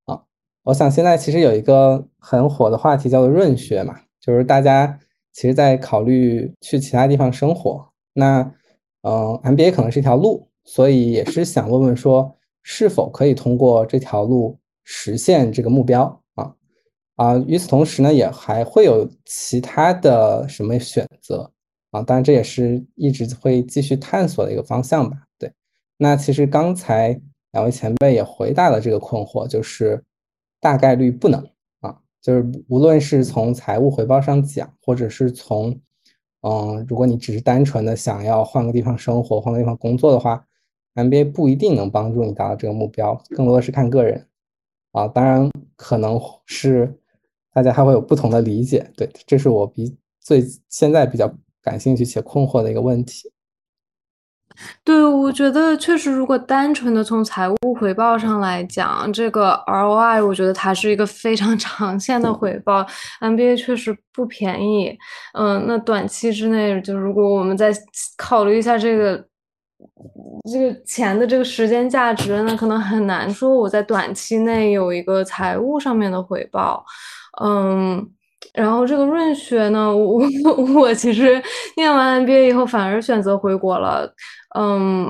[0.05, 0.21] 啊？
[0.63, 4.99] 我想现在其实有一个很火的话题叫做润学嘛，就是大家
[5.31, 8.51] 其实在考虑去其他地方生活，那
[9.07, 16.21] 嗯 MBA 可能是一条路，所以也是想问问说是否可以通过这条路实现这个目标。
[16.35, 16.53] 啊，
[17.15, 21.49] 啊与此同时呢，也还会有其他的什么选择
[21.91, 22.01] 啊？
[22.01, 25.15] 当然，这也是一直会继续探索的一个方向吧。
[25.39, 25.49] 对，
[25.95, 27.17] 那其实刚才
[27.53, 30.03] 两位前辈也回答了这个困惑，就是
[30.59, 31.41] 大概率不能
[31.79, 35.79] 啊，就是无论是从财务回报上讲，或者是从
[36.47, 40.45] 嗯，如果你只是单纯的想要换个地方生活、换个地方工作的话
[40.95, 44.25] ，MBA 不一定能帮助你达到这个目标，更多的是看个人
[44.91, 45.07] 啊。
[45.07, 46.97] 当然，可能是。
[47.53, 53.31] 大家还会有不同的理解，对，这是我比最现在比较感兴趣且困惑的一个问题。
[54.83, 62.85] 对，我觉得确实，如果单纯的从财务回报上来讲，这个 ROI，我觉得它是一个非常 长线的回报。
[63.21, 64.97] MBA 确实不便宜，
[65.33, 67.71] 嗯，那短期之内，就如果我们再
[68.17, 69.23] 考虑一下这个
[70.51, 76.83] 这个钱的这个时间价值，那可能很难说我在短期内有一个财务上面的回报。
[77.43, 78.03] 嗯，
[78.53, 80.23] 然后这个润学呢，我
[80.75, 81.41] 我其实
[81.75, 84.11] 念完 MBA 以后反而选择回国了。
[84.57, 85.07] 嗯，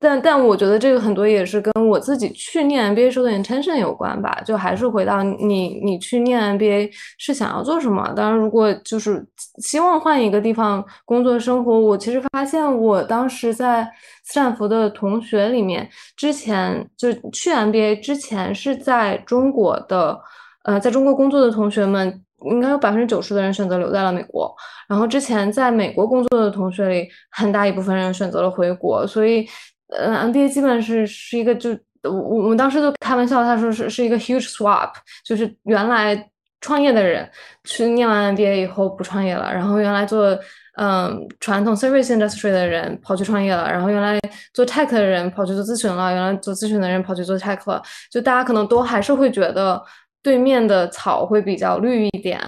[0.00, 4.40] 但但我觉得这个很多也是跟我自己去念 MBA 时候的 intention 有关吧。
[4.44, 8.12] 就还是回到你你去念 MBA 是想要做什么？
[8.14, 9.26] 当然，如果就是
[9.62, 13.88] 希望换一个地方工作生活，我其实发现我当时在
[14.24, 20.20] 斯坦福的同学里面，之前就去 MBA 之前是在中国的。
[20.64, 24.54] 呃，在中国工作的同学们，应该有百分之九十的人选择留在了美国。
[24.86, 29.06] 然后之前在美国工作的同学里，很大一部分人选择了回国。
[29.06, 29.48] 所以，
[29.88, 31.70] 呃，MBA 基本是是一个，就
[32.02, 34.92] 我我们当时都开玩笑，他说是是一个 huge swap，
[35.24, 36.30] 就是原来
[36.60, 37.28] 创业的人
[37.64, 40.38] 去念完 MBA 以后不创业了，然后原来做
[40.78, 44.20] 嗯传统 service industry 的人跑去创业了，然后原来
[44.52, 49.82] 做 tech 的人跑去做咨询了，原来做咨询的人跑去做 tech 了，就大家可能都还是会觉得。
[50.20, 52.38] 对面的草会比较绿一点，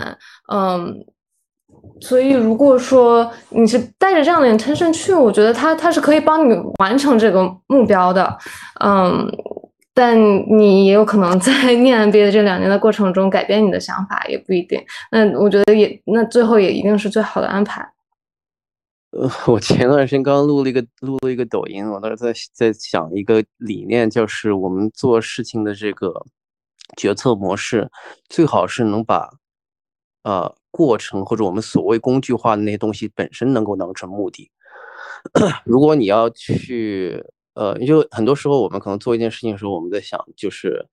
[0.53, 0.93] 嗯，
[2.01, 8.39] 所以如果说你是带着这样的 intention 去，我觉得他他是可以帮你完成这个目标的，
[8.83, 9.27] 嗯，
[9.93, 14.83] 但你也有可能在念 MBA 的这两年的过程中改变你的想法，也不一定。
[15.11, 17.87] 那我觉得也，那最后也一定是最好的安排。
[19.11, 26.25] 呃， 我前段时间刚录了一个录了一个抖音，我当时在在想一个理念，就是我们做事情的这个。
[26.97, 27.89] 决策模式
[28.29, 29.31] 最好是能把，
[30.25, 34.51] 呃，过程或者我们所谓工具化的那些东西本身能够当成目的。
[35.65, 40.87] 如果你要去，呃，就很多时候我们可能做一件事情的时候，我们在想，就是，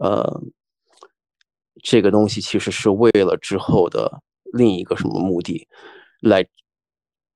[0.00, 0.42] 呃，
[1.82, 4.22] 这个东西其实是为了之后的
[4.52, 5.66] 另一个什么目的
[6.20, 6.46] 来。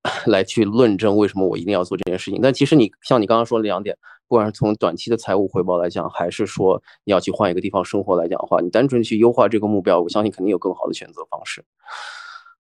[0.26, 3.98] 来去论证为什么我一定要做这件事情，但其实你像你刚刚说的两点，
[4.28, 11.64] 不管是从短期的财务回报来讲，还是说你要去换一个地方生活来讲的话，你单纯去优化这个目标，我相信肯定有更好的选择方式。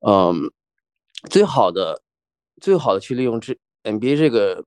[0.06, 0.50] 嗯，
[1.30, 2.02] 最好的、
[2.60, 4.64] 最好的去利用这 MBA 这个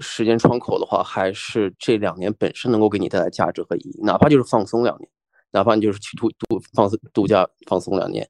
[0.00, 5.08] 时间窗口的话，还是这两年本身能够给你带来价值和意义，哪怕就是放松两年，
[5.52, 8.28] 哪怕你就是去度度放松度假放松两年，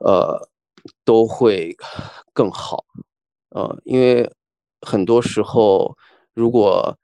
[0.00, 0.48] 呃，
[1.06, 1.74] 都会
[2.34, 2.84] 更好。
[3.48, 4.30] 呃，因为
[4.82, 5.96] 很多时候，
[6.34, 6.94] 如果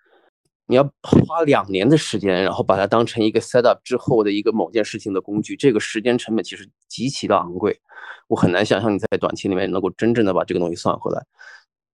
[0.67, 7.81] 你要花两年的时间，然后把它当成一个 set up 之后的一个某件事情的工具，这个时间成本其实极其的昂贵。
[8.29, 11.25] 我很难想象你在短期里面能够真正的把这个东西算回来。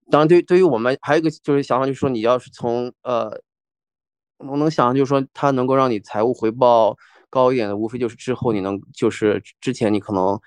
[0.09, 3.39] 当然，对对于我们还有一个就是想法，就是说你要是从呃，
[4.37, 6.97] 我能想象就是说它能够让你财务回报
[7.29, 10.39] 高一点的，无非就是之后你能就是之前你可能。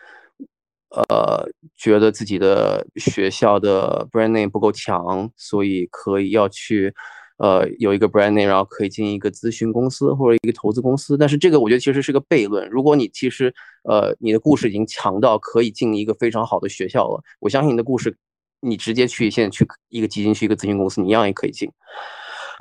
[0.88, 1.44] 呃，
[1.76, 6.94] 觉得自己的学校的 brand name 不够强，所以可以要去，
[7.38, 11.16] 呃，有一个 brand name，然后可以进一个咨询公司或者一个投资公司。
[11.16, 12.68] 但是这个我觉得其实是个悖论。
[12.70, 18.16] 如果你其实，呃，你的故事已经强到可以进一个非常好的学校了，我相信你的故事，
[18.60, 21.70] 你直接去现在去一个基金去一个咨询公司，你一样也可以进。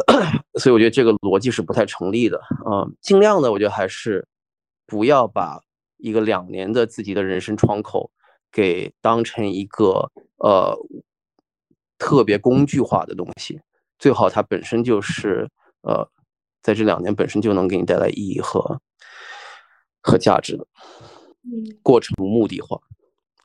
[0.60, 2.42] 所以我觉得这个逻辑是不太成立的。
[2.70, 4.28] 嗯，尽量的，我觉得还是
[4.86, 5.60] 不要把。
[5.98, 8.12] 一个两年的自己的人生窗口，
[8.52, 10.78] 给当成一个呃
[11.98, 13.60] 特别工具化的东西，
[14.06, 15.50] 最好它本身就是
[15.82, 16.08] 呃
[16.62, 18.80] 在这两年本身就能给你带来意义和
[20.00, 20.68] 和价值的，
[21.82, 22.80] 过程目的化，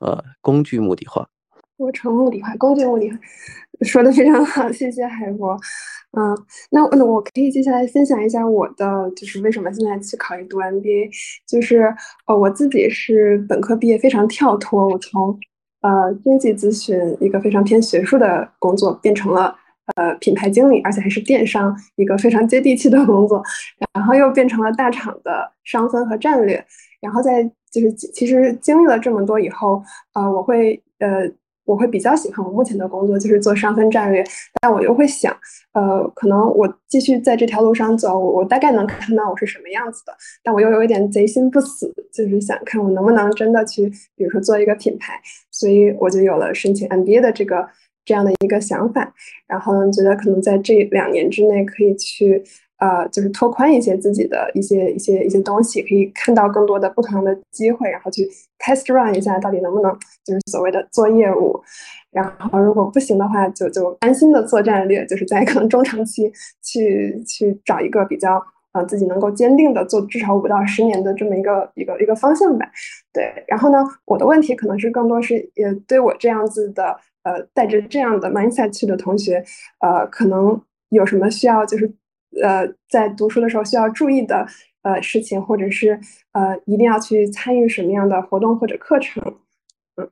[0.01, 1.27] 呃，工具目的化。
[1.75, 3.17] 过程目的化，工具目的化，
[3.81, 5.57] 说的非常好，谢谢海博。
[6.11, 6.37] 嗯，
[6.69, 11.09] 那那我可以接下来分享一下我的，就是为什么现在去考虑读 MBA，
[11.47, 11.91] 就是
[12.27, 15.39] 呃我自己是本科毕业，非常跳脱，我从
[15.81, 19.55] 呃经济咨询一个非常偏学术的工作，变成了
[19.95, 23.43] 呃品牌经理，而且还是电商一个非常接地气的工作，
[23.93, 26.65] 然后又变成了大厂的商分和战略，
[26.99, 29.81] 然后在就是其实经历了这么多以后，
[30.13, 31.31] 呃我会呃。
[31.63, 34.21] 我会比较喜欢我目前的工作，就是做商分战略，
[34.59, 35.33] 但我又会想，
[35.73, 40.11] 呃，可能我继续在这条路上走，我大概能看到我是什么样子的，
[40.43, 45.21] 但我又有一点贼心不死，就是想看我能不能真的去，比如说做一个品牌，
[45.51, 47.65] 所以我就有了申请 MBA 的这个
[48.05, 49.13] 这样的一个想法，
[49.47, 52.43] 然后呢，觉得可能在这两年之内可以去。
[52.81, 58.27] 呃，就是拓宽一些自己的一些一些一些东西，可以看到更多的不同的机会，然后去
[58.57, 59.95] test run 一下，到底能不能
[60.25, 61.61] 就是所谓的做业务。
[62.09, 66.33] 然后如果不行的话，就就安心的做战略，就是在可能中长期
[66.63, 68.43] 去去找一个比较
[68.73, 72.65] 呃自己能够坚定的做至少五到十年的这么一个一个一个方向吧。
[73.13, 79.43] 对，然后呢，我的问题可能是更多是也对我这样子的呃带着这样的 mindset 去的同学，
[79.79, 81.93] 呃，可能有什么需要就是。
[82.41, 84.47] 呃，在读书的时候需要注意的
[84.83, 85.99] 呃事情，或者是
[86.31, 89.21] 呃一定要去参与什么样的活动或者课程？
[89.97, 90.09] 嗯，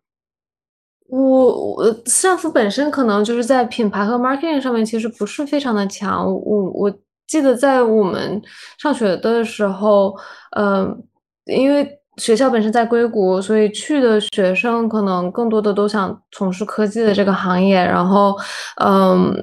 [1.08, 6.26] 我我上司本身可能就是在品牌和 marketing 上面其实不是非常的强。
[6.26, 6.94] 我我
[7.26, 8.42] 记得在我们
[8.78, 10.14] 上学的时候，
[10.58, 11.02] 嗯，
[11.46, 18.38] 因为学校本身在硅谷，所以去的学生可能更多的都想从事科技的这个行业，然后
[18.84, 19.34] 嗯。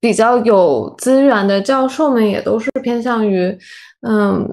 [0.00, 3.56] 比较有资源的教授们也都是偏向于，
[4.00, 4.44] 嗯，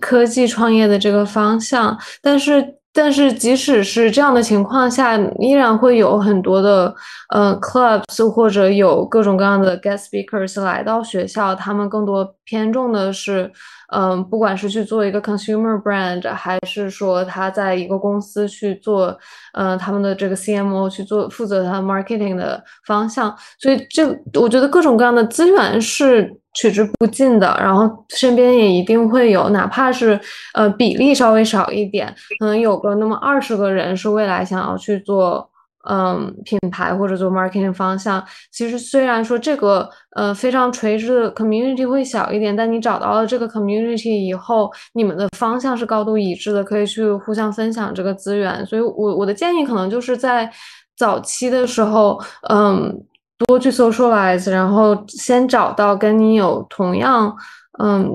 [0.00, 2.74] 科技创业的这个方向，但是。
[2.96, 6.94] 但是即使是这样的情况下，依然会有很多的
[7.30, 13.50] 呃 clubs 或者有各种各样的 guest speakers 来到学校，他们更多偏重的是，
[13.94, 19.16] 嗯，不管是去做一个 consumer brand，还是说他在一个公司去做，
[19.52, 24.06] 嗯，他们的这个 CMO 去做负责他 marketing 的方向，所以这
[24.40, 26.34] 我觉得各种各样的资源是。
[26.56, 30.16] 取之不尽的，然后身边也一定会有，哪怕是
[30.52, 32.06] 呃比例稍微少一点，
[32.38, 35.50] 可能有个那么二十个人是未来想要去做
[35.88, 38.24] 嗯品牌或者做 marketing 方向。
[38.50, 48.64] 其实虽然说这个呃非常垂直的 community 会小一点，但你找到了这个 community 以后，你们的方向是高度一致的，可以去互相分享这个资源。
[48.66, 50.50] 所以我我的建议可能就是在
[50.96, 53.04] 早期的时候，嗯。
[53.48, 57.34] 多去 socialize，然后先找到跟你有同样
[57.82, 58.08] 嗯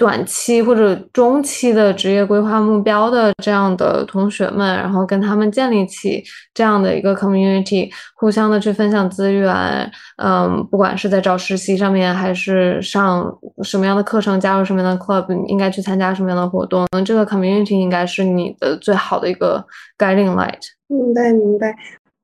[0.00, 6.24] 短期或者中期的职业规划目标的这样的同学们，然后跟他们建立起
[6.54, 9.52] 这样的一个 community，互相的去分享资源。
[10.16, 13.30] 嗯，不管是在找实习上面，还是上
[13.62, 19.62] 什么样的课程，加入什么样的 club，应该去参加什么样的活动，这个 community 应该是你的最好的一个
[19.98, 20.62] guiding light。
[20.86, 21.76] 明白，明白。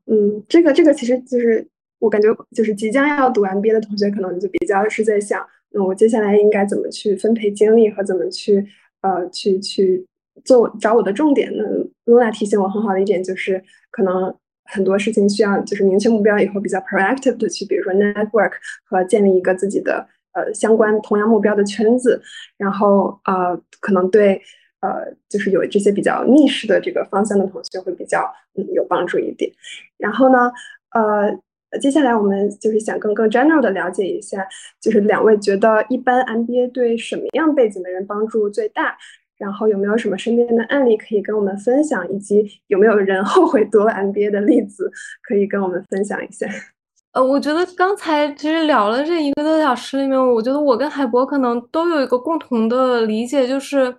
[0.06, 1.68] 嗯，这个这个其实就是。
[1.98, 5.42] 我感觉就是即将要读 MBA 的同学，可能就比较是在想，
[5.76, 8.66] 那我接下来应该怎么去分配精力和怎么去
[9.02, 10.06] 呃去去
[10.42, 11.64] 做找我的重点呢
[12.06, 18.52] ？Luna 提醒我很好的一点就是，可能很多事情需要就是明确目标以后比较 proactive 的去，比如说 network
[18.88, 22.22] 和建立一个自己的呃相关同样目标的圈子，
[22.56, 24.40] 然后呃可能对
[24.80, 29.52] 呃就是有这些比较逆势的这个方向的同学会比较嗯有帮助一点。
[29.98, 30.50] 然后呢
[30.94, 31.38] 呃。
[31.80, 34.46] 接下来我们就是想更更 general 的了解一下，
[34.80, 38.96] 就是两位觉得一般 MBA 对什么样背景的人帮助最大？
[39.36, 42.08] 然后有没有什么身边的案例可以跟我们分享？
[42.10, 44.90] 以及有没有人后悔读了 MBA 的例子
[45.22, 46.46] 可以跟我们分享一下？
[47.12, 53.94] 呃，我觉得刚才其实聊了这一个多小时里面，我觉得我跟海博可能都有一个共同的理解，就是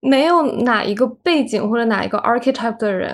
[0.00, 3.12] 没有哪一个背景或者哪一个 archetype 的人。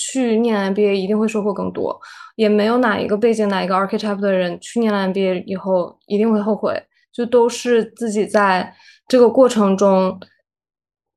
[0.00, 2.00] 去念 MBA 一定会收获更多，
[2.36, 6.80] 也没有哪一个背景、哪一个 archetype 的人去念了 MBA 以后一定会后悔，
[7.12, 8.72] 就都是自己在
[9.08, 10.20] 这个过程中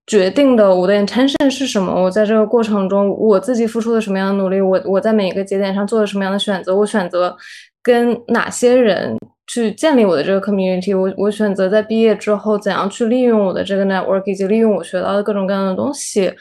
[0.07, 0.73] 决定的。
[0.73, 1.93] 我的 intention 是什么？
[1.93, 4.59] 我在这个过程中我自己付出了什么样的努力？
[4.59, 6.75] 我我在每一个节点上做了什么样的选择？
[6.75, 7.37] 我选择
[7.83, 9.15] 跟哪些人
[9.45, 10.99] 去建立我的这个 community。
[10.99, 16.33] 我我选择在毕业之后怎样去利用我的这个 network，以及利用我学到的各种各样的东西。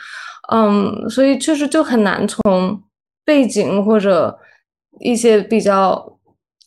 [0.53, 2.83] 嗯，所以确实就很难从
[3.25, 4.39] 背景或者
[5.01, 6.19] 一些比较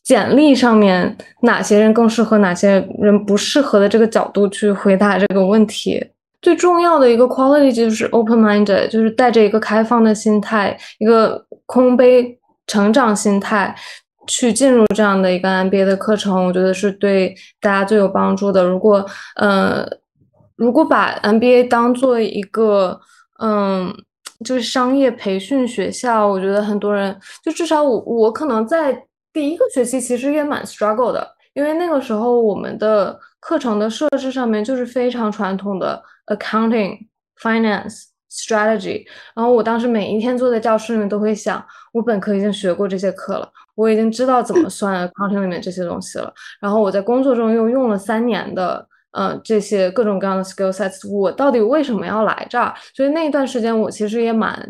[0.03, 6.11] 简历上面哪些人更适合，哪些人不适合的这个角度去回答这个问题。
[6.41, 13.73] 最重要的一个 quality 就是 open minded，就是带着一个开放的心态，一个空杯成长心态
[14.27, 18.63] 去进入这样的一个 MBA 的课程，我觉得是对大家最有帮助的。
[18.63, 19.05] 如果
[19.35, 19.85] 呃，
[20.57, 22.99] 如果把 MBA 当做一个
[23.43, 23.93] 嗯，
[24.45, 36.01] 就是商业培训学校，我觉得很多人就至少我我可能在第一个学期其实也蛮 struggle 的，因为那个时候我们的课程的设置上面就是非常传统的。
[36.27, 39.05] Accounting, finance, strategy。
[39.35, 46.33] 然后我当时每一天坐在教室里面都会想，我本科已经学过这些课了，我已经知道怎么算 accounting 里面这些东西了。
[46.61, 52.73] 然后我在工作中又用了三年的，嗯，这些各种各样的 skill sets，我到底为什么要来这儿？
[52.93, 54.69] 所以那一段时间我其实也蛮。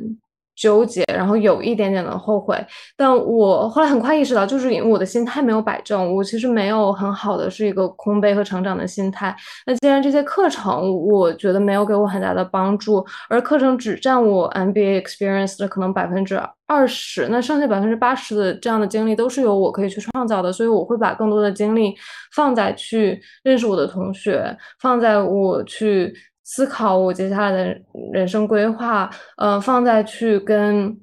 [0.56, 2.56] 纠结，然后有一点点的后悔，
[2.96, 9.36] 但我后来很快意识到，就是因为我的心态没有摆正，我其实没有很好的是一个空杯和成长的心态。
[9.66, 21.96] 那既然这些课程我觉得没有给我很大的帮助，而课程只占我 MBA experience 的可能百分之二十，那剩下百分之八十的这样的经历都是由我可以去创造的，所以我会把更多的精力
[22.36, 26.14] 放在去认识我的同学，放在我去。
[26.54, 27.76] 思考我接下来的
[28.14, 30.96] 人生规划，呃，放在去跟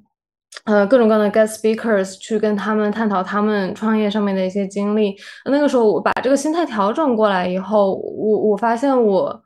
[0.63, 5.13] 呃各种各样的 guest speakers 去跟他们探讨他们创业上面的一些经历。
[5.43, 9.43] 那个时候我把这个心态调整过来以后，我我发现我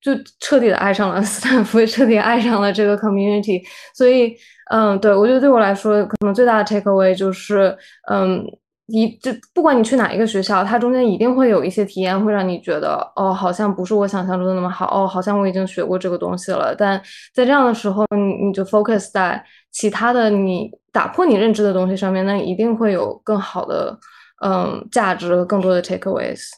[0.00, 3.60] 就彻底的爱上了斯坦福，彻底爱上了这个 community。
[3.92, 4.32] 所以，
[4.70, 7.76] 嗯，对我觉得对我来说，可能最大的 take away 就是，
[8.08, 8.44] 嗯。
[8.90, 16.74] 一就不管你去哪一个学校，它中间一定会有一些体验，会让你觉得哦，好像不是我想象中的那么好哦，好像我已经学过这个东西了。
[16.76, 17.00] 但
[17.34, 23.98] 在这样的时候，你你就 focus 在其他的你打破你认知的东西上面，那一定会有更好的
[24.44, 26.48] 嗯价值和更多的 takeaways。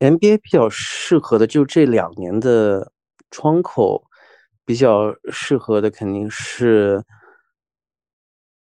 [0.00, 2.92] MBA 比较适合的就这两年的
[3.30, 4.04] 窗口，
[4.64, 7.02] 比较适合的肯定是。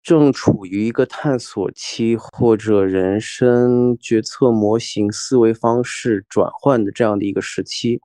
[0.02, 8.00] 正处于一个探索期或者人生决策模型、思维方式转换的这样的一个时期。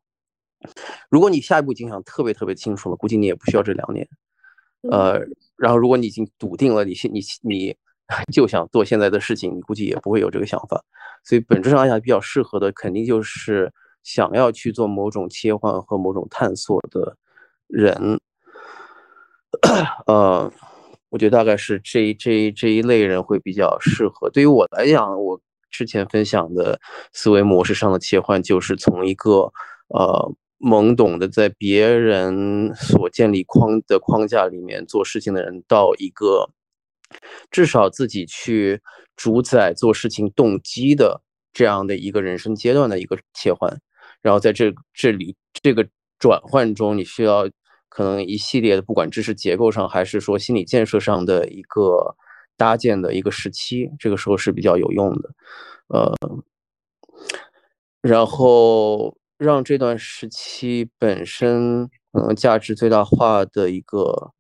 [1.10, 4.08] 如果你下一步已经想特别特别清楚了，估计你也不需要这两年。
[4.92, 5.20] 呃，
[5.56, 7.76] 然后如果你已经笃定了，你现你你
[8.32, 10.84] 就想做现在的事情，你估计也不会有这个想法。
[11.24, 13.74] 所以本质上来讲比较适合的，肯定就是
[14.04, 17.18] 想要去做某种切换和某种探索的
[17.68, 18.20] 人。
[20.06, 20.52] 呃。
[21.10, 24.30] 我觉得大概是这这这一类人会比较适合。
[24.30, 25.40] 对于我来讲，我
[25.72, 26.80] 之前分享的
[27.14, 29.52] 思维模式上的切换，就是从一个
[29.88, 36.50] 呃懵懂的在别人所建立框的框架里面做事情的人，到一个
[37.52, 38.82] 至少自己去
[39.16, 41.22] 主宰做事情动机的
[41.54, 43.80] 这样的一个人生阶段的一个切换。
[44.22, 45.88] 然后在这这里这个
[46.20, 47.50] 转换中，你需要。
[47.90, 52.16] 可能一系列的，不管知识结构上，还是说心理建设上的一个
[52.56, 55.34] 搭建的一个时期，这个时候是比较有用的，
[55.88, 56.14] 呃，
[58.02, 64.34] 然后让这段时期本身可能价值最大化的一个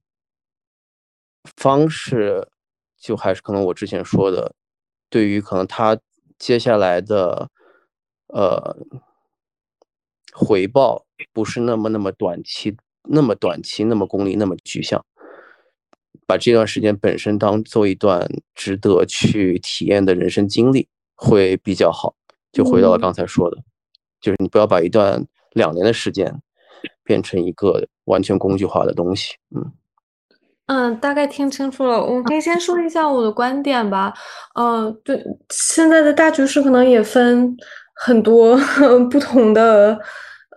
[1.56, 2.48] 方式，
[3.00, 4.54] 就还是可能我之前说的，
[5.10, 6.00] 对于可能他
[6.38, 7.50] 接下来的
[8.28, 8.76] 呃
[10.34, 12.76] 回报不是那么那么短期。
[13.10, 15.04] 那么短期，那么功利，那么具象，
[16.26, 22.16] 把这段时间本身当做一段值得去体验的人生经历，会比较好。
[22.52, 23.58] 就回到了刚才说的，
[24.20, 26.42] 就是你不要把一段两年的时间
[27.04, 29.36] 变成一个完全工具化的东西。
[29.56, 29.72] 嗯
[30.68, 32.04] 嗯，大概听清楚了。
[32.04, 34.14] 我可以先说一下我的观点吧。
[34.56, 37.56] 嗯，对，现在的大局势可能也分
[37.96, 38.58] 很多
[39.10, 39.98] 不同的。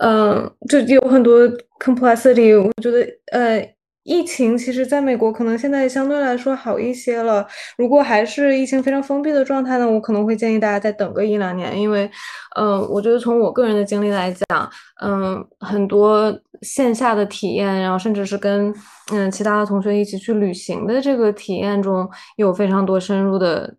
[0.03, 1.47] 嗯，就有很多
[1.79, 2.59] complexity。
[2.59, 7.47] 我觉得，呃，疫情其实在美国可能现在相对来说好一些了。
[7.77, 12.11] 如果还是疫情非常封闭的状态呢，我可能会建议大家再等个一两年，因为，
[12.57, 14.71] 嗯，我觉得从我个人的经历来讲，
[15.03, 18.75] 嗯，很多线下的体验，然后甚至是跟
[19.13, 23.77] 嗯其他的同学一起去旅行的这个体验中有非常多深入的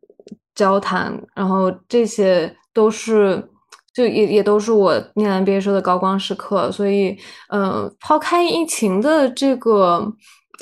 [0.53, 3.43] 交谈，然后这些都是。
[3.93, 7.17] 就也也都是我念完毕业时候的高光时刻，所以，
[7.49, 10.13] 嗯，抛开疫情的这个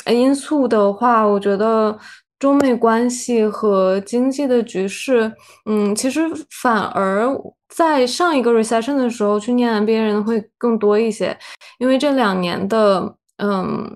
[0.07, 1.95] 因素的话，我觉得
[2.39, 5.31] 中美关系和经济的局势，
[5.65, 6.21] 嗯，其实
[6.61, 7.29] 反而
[7.67, 11.37] 在上一个 recession 的时候去念 MBA 人会更多一些，
[11.77, 13.95] 因为这两年的，嗯，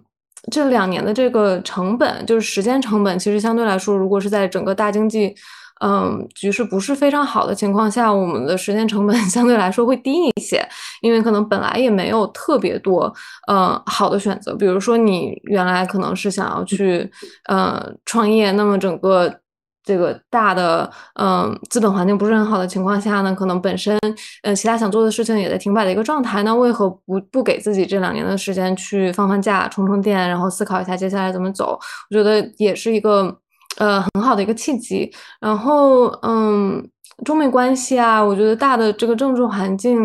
[0.51, 5.33] 这两年的这个成本就是时间成本，其实相对来说，如果是在整个大经济。
[5.81, 10.65] 嗯，局势不是非常好的情况下，我们的时间成本 相对来说会低一些，
[11.01, 13.13] 因为可能本来也没有特别多
[13.47, 14.55] 呃好的选择。
[14.55, 17.09] 比如说你原来可能是想要去
[17.49, 19.33] 呃创业，那么整个
[19.83, 20.89] 这个大的
[21.19, 23.99] 嗯资本环境不是很好的情况下呢，可能本身
[24.43, 26.43] 呃其他想做的事情也在停摆的一个状态。
[26.43, 31.77] 那为何不不给自己这两年的时间去放放假、充充电，然后思考一下接下来怎么走？
[32.09, 33.37] 我觉得也是一个。
[33.77, 35.11] 呃，很好的一个契机。
[35.39, 36.87] 然后，嗯，
[37.25, 39.99] 中美关系啊，我觉得大的这个政治环境，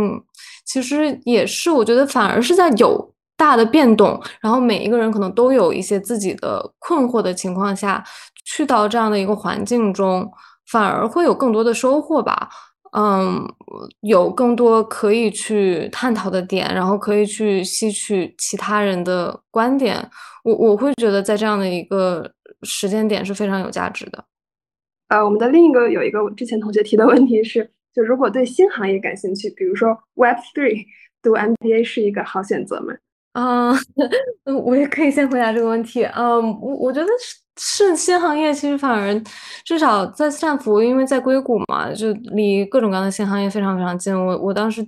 [0.65, 8.03] 其实也是，我觉得反而是在有大的变动，然后每一个人可能都有一些自己的困惑的情况下，
[8.45, 10.31] 去到这样的一个环境中，
[10.71, 12.49] 反而会有更多的收获吧。
[12.97, 13.47] 嗯，
[14.01, 20.11] 有更多可以去探讨的点，然后可以去吸取其他人的观点。
[20.43, 22.31] 我我会觉得在这样的一个。
[22.63, 24.25] 时间点是非常有价值的。
[25.09, 30.85] 呃，我们的另一个有一个之前同学提的问题是，就如果对新行业感兴趣，比如说 Web Three，
[31.23, 32.95] 读 MBA 是一个好选择吗？
[33.35, 33.75] 嗯，
[34.65, 36.05] 我也可以先回答这个问题。
[36.05, 37.07] 嗯，我我觉得
[37.57, 39.23] 是是新行业，其实反而
[39.65, 44.15] 至少在斯坦福，因为在硅谷嘛，就离各种各样的新行业非常非常近。
[44.15, 44.85] 我我当时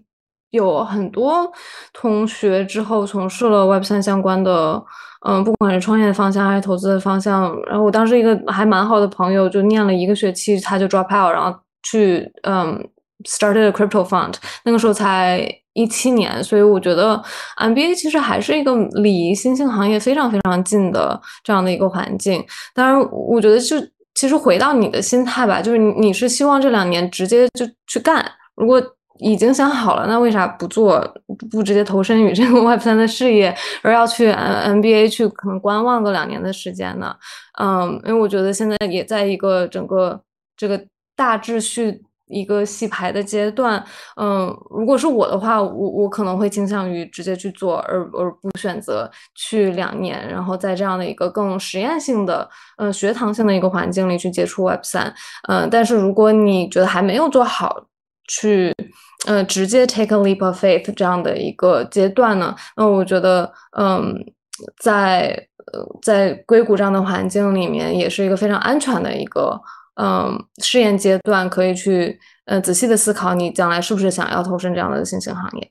[0.50, 1.50] 有很多
[1.92, 4.82] 同学之后从事了 Web 三相关的。
[5.28, 12.82] 嗯，不管是创业的方向还是投资的方向，然后我当时一个还蛮好的朋友就念了一个学期，他就 drop out，然后去嗯
[13.24, 14.32] started a crypto fund，
[14.64, 17.22] 那个时候才一七年，所以我觉得
[17.58, 22.42] MBA 其实还是一个离新兴行业非常非常近的这样的一个环境。
[22.74, 23.76] 当然，我觉得就
[24.14, 28.24] 其实回到你的心态吧，就是你你是希望这两年直接就去干，
[28.54, 28.82] 如果。
[29.20, 31.00] 已经想好了，那为啥不做？
[31.50, 37.14] 不直接投身于这个 Web 三的事业，而要去 M MBA 去可能观望个两年的时间呢？
[37.58, 40.20] 嗯，因为我觉得现在也在一个整个
[40.56, 40.82] 这个
[41.14, 43.82] 大秩序一个洗牌的阶段。
[44.16, 55.12] 嗯，如果是我的话，我我可能会倾向于直接去做，而而不选择去两年，然后在这样的一个更实验性的、嗯学堂性的一个环境里去接触 Web 三。
[55.48, 57.84] 嗯，但是如果你觉得还没有做好，
[58.30, 58.72] 去。
[59.26, 64.16] 呃，直接 take a leap of faith 这样的一个阶段呢，那我觉得，嗯，
[64.82, 65.28] 在
[65.74, 69.60] 呃在硅谷这样的环境里面，也是一个非常安全的一个
[70.00, 75.70] 嗯试验阶段，可以去呃仔细的思考你将来是不是想要投身这样的新兴行业。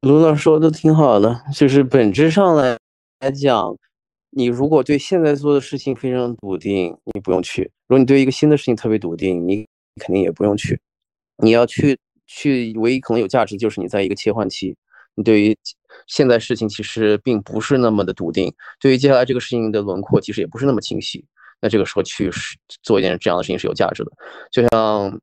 [0.00, 2.78] 卢老师说的挺好的，就是本质上来
[3.20, 3.76] 来讲，
[4.30, 9.66] 你如果对现在做的事情非常笃定，你不用去；如果你对一个新的事情特别笃定，你
[10.00, 10.80] 肯定也不用去。
[11.38, 11.98] 你要去。
[12.26, 14.74] 去唯一可能有价值就是你在一个切换期，
[15.14, 15.56] 你对于
[16.06, 21.22] 现在事情其实并不是那么的笃定，对于接下来这个事情的轮廓其实也不是那么清晰。
[21.60, 22.30] 那这个时候去
[22.82, 24.10] 做一件这样的事情是有价值的。
[24.50, 25.20] 就像，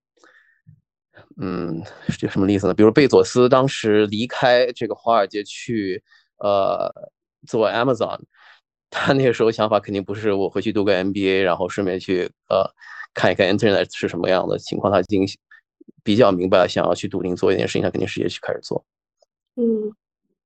[1.41, 1.81] 嗯，
[2.19, 2.73] 这什么意思呢？
[2.75, 6.01] 比如贝佐斯当时离开这个华尔街去
[6.37, 6.87] 呃
[7.47, 8.19] 做 Amazon，
[8.91, 12.63] 他那个时候想法肯定不是我回去读个 MBA，然后顺便去呃
[13.15, 15.35] 看一看 Internet 是什么样的情况，他进行。
[16.03, 18.83] 比较明白，想要去笃定做一件事情，他肯定直接去开始做。
[19.55, 19.91] 嗯，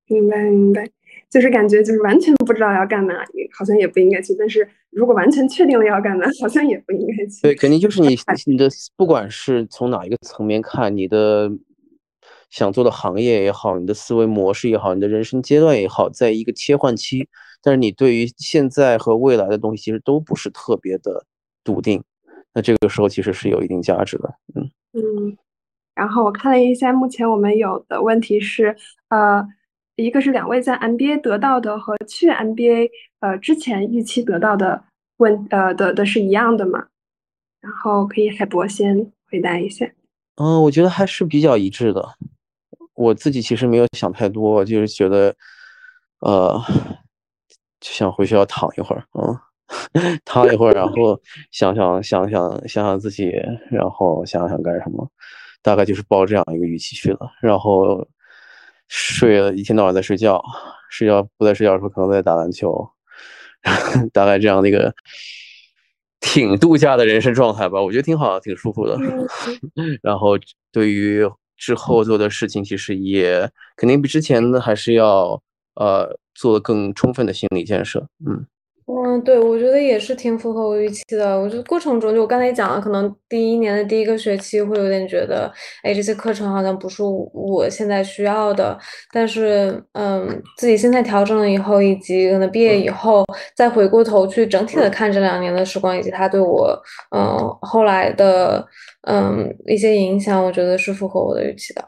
[0.08, 0.88] 明白明白，
[1.30, 3.14] 就是感觉就是完全不知道要干嘛，
[3.56, 4.34] 好像也不应该去。
[4.38, 7.42] 但是如果完全确定了要干嘛，好像也不应该去。
[7.42, 8.16] 对，肯定就是你
[8.46, 11.50] 你的不管是从哪一个层面看，你的
[12.50, 17.28] 想做的行业也好，你的思维模式也好，你的人生阶段也好，在一个切换期，
[17.62, 21.24] 但是你对于现在和未来的东西其实都不是特别的
[21.62, 22.02] 笃定，
[22.54, 24.34] 那这个时候其实是有一定价值的。
[24.54, 25.38] 嗯嗯。
[25.96, 28.76] 然后我看了一下，目前我们有的问题是，
[29.08, 29.44] 呃，
[29.96, 32.90] 一个是两位在 MBA 得到的和去 MBA
[33.20, 34.84] 呃之前预期得到的
[35.16, 36.86] 问呃的的是一样的吗？
[37.62, 39.90] 然后可以海博先回答一下。
[40.36, 42.06] 嗯，我觉得还是比较一致的。
[42.94, 45.34] 我自己其实没有想太多，就是觉得，
[46.20, 46.60] 呃，
[47.80, 51.18] 就想回学校躺一会儿，嗯， 躺一会儿，然后
[51.50, 53.30] 想想想想想想自己，
[53.70, 55.10] 然后想想干什么。
[55.66, 58.06] 大概就是抱这样一个预期去了，然后
[58.86, 60.40] 睡了一天到晚在睡觉，
[60.88, 62.88] 睡觉不在睡觉的时候可能在打篮球，
[64.12, 64.94] 大概这样的一个
[66.20, 68.96] 挺度假的人生状态吧，我觉得挺好，挺舒服的。
[70.02, 70.38] 然后
[70.70, 75.42] 对于之后做的事情，其实也肯定比之前的还是要
[75.74, 78.06] 呃做更充分的心理建设。
[78.24, 78.46] 嗯
[78.88, 81.36] 嗯，对，我觉得也是挺符合我预期的。
[81.36, 85.52] 我觉得过程中，就我刚才讲了，可能第一年的第一个学期会有点觉得，
[85.82, 88.78] 哎，这些课程好像不是我现在需要的。
[89.12, 93.24] 但是，嗯，自己心态调整了以后，以及可能毕业以后，
[93.56, 96.80] 再回过头去整体的看这两年的时光，以及它对我，
[97.10, 98.64] 嗯，后来的，
[99.02, 101.84] 嗯，一些影响，我觉得是符合我的预期的。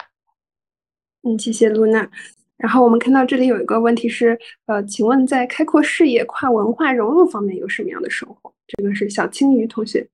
[1.23, 2.11] 嗯，谢谢露娜。
[2.59, 4.37] 然后我们看到这里有一个问题是，
[4.67, 8.53] 呃，请问在开阔视野、跨文化融入方面有什么样的收获？
[8.67, 10.09] 这个是小青鱼同学，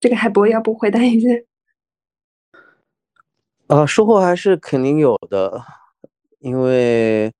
[0.00, 1.28] 这个海博要不回答一下？
[3.66, 5.62] 啊，收获还是肯定有的，
[6.38, 7.30] 因为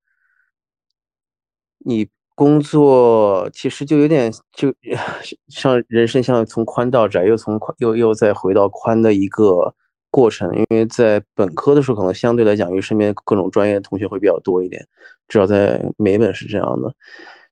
[1.79, 4.73] 你工作其实就有点就
[5.49, 9.75] 像人生像从宽到窄，又从宽又又再回到宽的一个。
[10.13, 14.87] 过程，因为在本科的时候，可能相对来讲，因为身边各种专业的同学会比较多一点，
[15.27, 16.95] 至少在美本是这样的。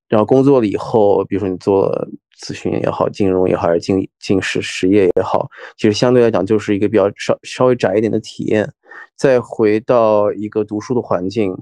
[0.08, 1.90] 然后工作了以后，比如说你做
[2.38, 8.70] 咨询也好，金融也好，还是进进实实业也好，其实相对来讲就是一个比较稍稍微窄一点的体验。
[9.16, 11.56] 再回到一个读书的环境，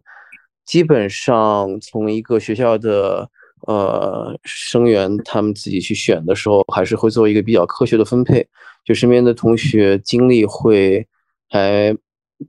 [0.64, 3.30] 基本上从一个学校的
[3.66, 8.46] 呃生源他们自己去选的时候，还是会做一个比较科学的分配。
[8.84, 11.06] 就身边的同学经历会，
[11.50, 11.94] 还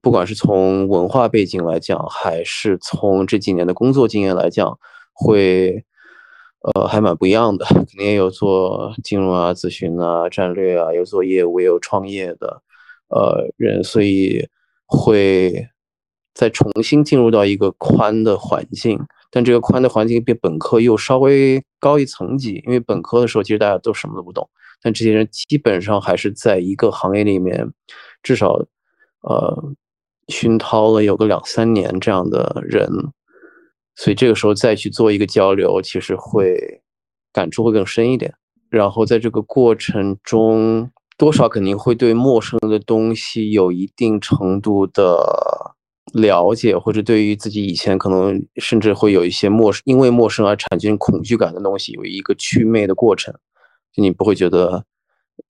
[0.02, 4.80] 不管是从文化背景来讲，还是从这几年的工作经验来讲，
[5.12, 5.84] 会，
[6.62, 7.66] 呃，还蛮不一样的。
[7.66, 12.62] 肯定也有做金融啊、咨询啊、战略啊，有做业务，也有创业的，
[13.10, 14.48] 呃，人，所以
[14.86, 15.68] 会
[16.34, 18.98] 再重新进入到一个宽的环境。
[19.32, 24.50] 但这个宽的环境比本科又稍微高一层级，因为本科的时候其实大家都什么都不懂。
[24.82, 27.70] 但这些人基本上还是在一个行业里面，
[28.24, 28.54] 至少，
[29.22, 29.74] 呃，
[30.30, 32.90] 熏陶了有个两三年这样的人，
[33.96, 36.82] 所以这个时候再去做一个交流，其实会
[37.34, 38.34] 感触会更深一点。
[38.70, 45.76] 然后在这个过程中，多少肯定会对陌生的东西有一定程度的
[46.14, 53.34] 了解，或者对于自己以前可能甚至会有一些陌生，因为陌生而产生恐惧感的东西，有一个祛魅的过程。
[53.94, 54.86] 就你不会觉得，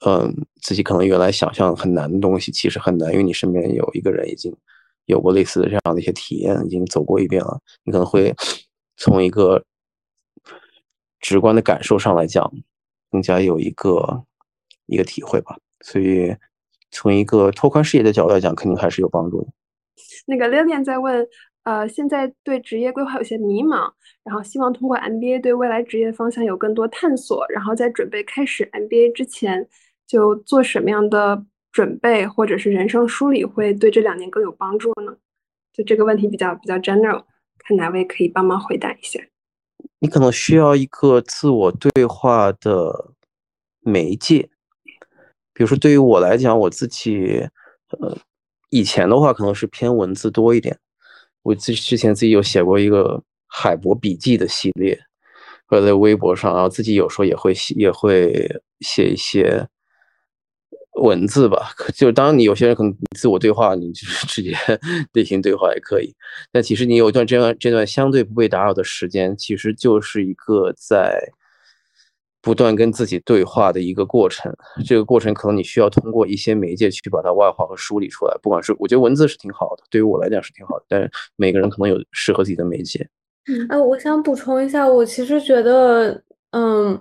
[0.06, 4.56] 嗯，自己可能原来想象很难的东西其实很难，因为你身边有一个人已经
[5.06, 7.60] 有过类似的这样的一些体验，已经走过一遍了。
[7.84, 8.34] 你可能会
[8.96, 9.64] 从一个
[11.20, 12.52] 直观的感受上来讲，
[13.12, 14.24] 更加有一个
[14.86, 15.58] 一个体会吧。
[15.82, 16.36] 所以
[16.92, 19.52] 从一个拓宽视野的角度来讲，肯定还是有帮助的。
[20.30, 21.28] 那个 Lilian 在问。
[21.64, 23.92] 呃，现在对职业规划有些迷茫，
[24.24, 29.68] 然后希望通过 MBA 对未来职业方向有更多探索，然后在准备开始 MBA 之前，
[30.08, 35.16] 就做什么样的准备或者是人生梳理会对这两年更有帮助呢？
[35.72, 37.26] 就这个问题比较比较 general，
[37.60, 39.20] 看哪位可以帮忙回答一下。
[40.00, 43.12] 你可能需要一个自我对话的
[43.82, 44.50] 媒介，
[45.54, 47.48] 比如说对于我来讲，我自己
[47.90, 48.18] 呃
[48.70, 50.78] 以前的话可能是偏文字多一点。
[51.42, 55.00] 我之之前自己有写过一个海博笔记的系列，
[55.68, 58.48] 或者在微博上，然后自己有时候也会写，也会
[58.82, 59.68] 写一些
[61.02, 61.72] 文字吧。
[61.76, 64.56] 可就是当你有些人可能自我对话，你就是 直接
[65.14, 66.14] 内心对话也可以。
[66.52, 71.20] 但其实你有一段这段这段相对不被打扰的时间，其实就是一个在。
[72.50, 74.52] 不断跟自己对话的一个过程，
[74.84, 78.36] 这个过程可能你需要通过一些媒介去把它外化和梳理出来。
[78.42, 83.08] 不管是我觉得文字是挺好的，对于我来讲是挺好的，但是每个人可能有适合自己的媒介。
[83.70, 86.20] 哎，我想补充一下，我其实觉得，
[86.52, 87.00] 嗯。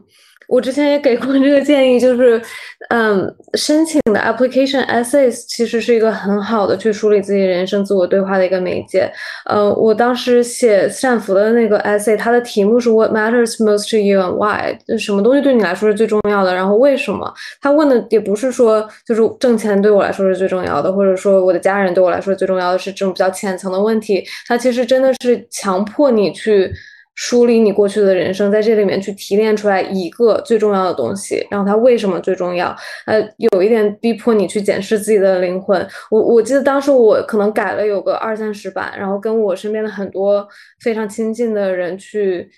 [0.49, 2.41] 我之前也给过这个建议，就是，
[2.89, 9.13] 嗯，申请的 application essays 其实是一个很好的去梳理自己人生、自我对话的一个媒介。
[9.45, 14.75] 呃，我当时写斯坦福的那个 essay，它的题目是 What matters most to you and why？
[14.87, 16.55] 就什么东西对你来说是最重要的？
[16.55, 17.31] 然后为什么？
[17.61, 24.25] 他问的也不是说就是挣钱对我来说是最重要的，或者说我的家人对我来说最重要的是这种比较浅层的问题。
[24.47, 26.73] 它其实真的是强迫你去。
[27.21, 32.75] 梳理你过去的人生，在这里面去提炼出来一个最重要的东西，然后它为什么最重要？
[33.07, 35.85] 呃，有一点逼迫你去检视自己的灵魂。
[36.13, 40.47] 我我记得当时我可能改了有个二三十版，然后跟我身边的很多
[40.81, 42.49] 非常亲近的人去。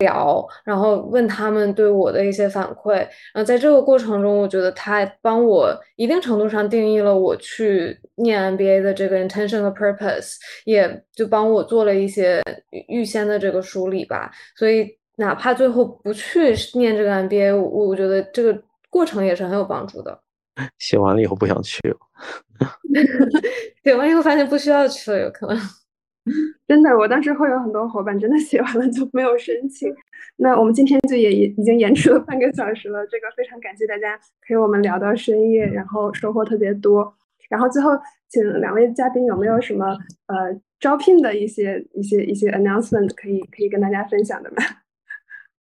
[0.00, 12.42] 聊，然后问他们对我的一些反馈，然后在这个过程中，我觉得他帮我一定程度上定义了我去念 MBA 的这个 intention 和 purpose，也就帮我做了一些
[12.88, 14.30] 预先的这个梳理吧。
[14.56, 14.86] 所以
[15.16, 20.18] 哪怕最后不去念这个 MBA，我我觉得这个过程也是很有帮助的。
[20.78, 21.96] 写完了以后不想去了，
[23.82, 25.58] 写完以后发现不需要去了，有可能。
[26.68, 29.92] 真的，我当时会有很多伙伴真的写完了就没有申请。
[30.36, 37.12] 那我们今天就也已已经延迟了半个小时了，这个非常感谢大家陪我们聊到深夜，然后收获特别多。
[37.48, 37.90] 然后最后，
[38.28, 39.86] 请两位嘉宾有没有什么
[40.26, 44.56] 呃招聘的一些一些一些 announcement 可以可以跟大家分享的吗？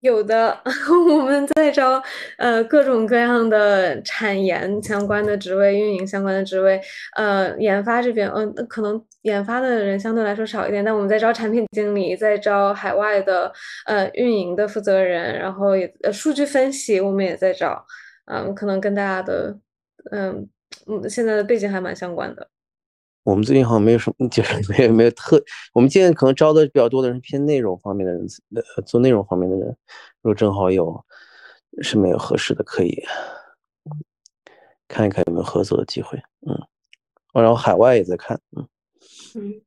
[0.02, 0.60] 有的，
[1.16, 2.02] 我们在招
[2.36, 6.80] 呃各种各样的产研相关的职位、运营相关的职位。
[7.16, 13.52] 呃，研发这边，嗯，可能研发的人相对来说少一点，但我们在招产品经理，在招海外的
[13.86, 17.86] 呃运营的负责人，然后也呃数据分析，我们也在招。
[18.26, 19.56] 嗯，可能跟大家的
[20.10, 20.48] 嗯
[20.88, 22.48] 嗯现在的背景还蛮相关的。
[23.24, 25.42] 我们最近好像没有什么，就是 没有没有特，
[25.72, 29.68] 我们现在可能招的比较多的人偏内容方面的人，呃，做内容方面的人，
[30.22, 31.04] 如果正好有
[31.82, 33.02] 是没有合适的，可以
[34.88, 36.58] 看一看有没有合作的机会，嗯，
[37.32, 38.66] 然后海外也在看，嗯
[39.36, 39.62] 嗯，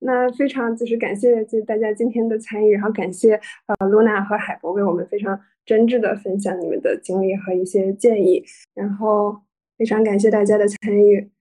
[0.00, 8.44] 那非常就是感谢就大家今天的参与，然后感谢呃露娜和海博为我们非常真挚的分享你们的经历和一些建议，
[8.74, 9.40] 然后
[9.78, 11.30] 非常感谢大家的参与。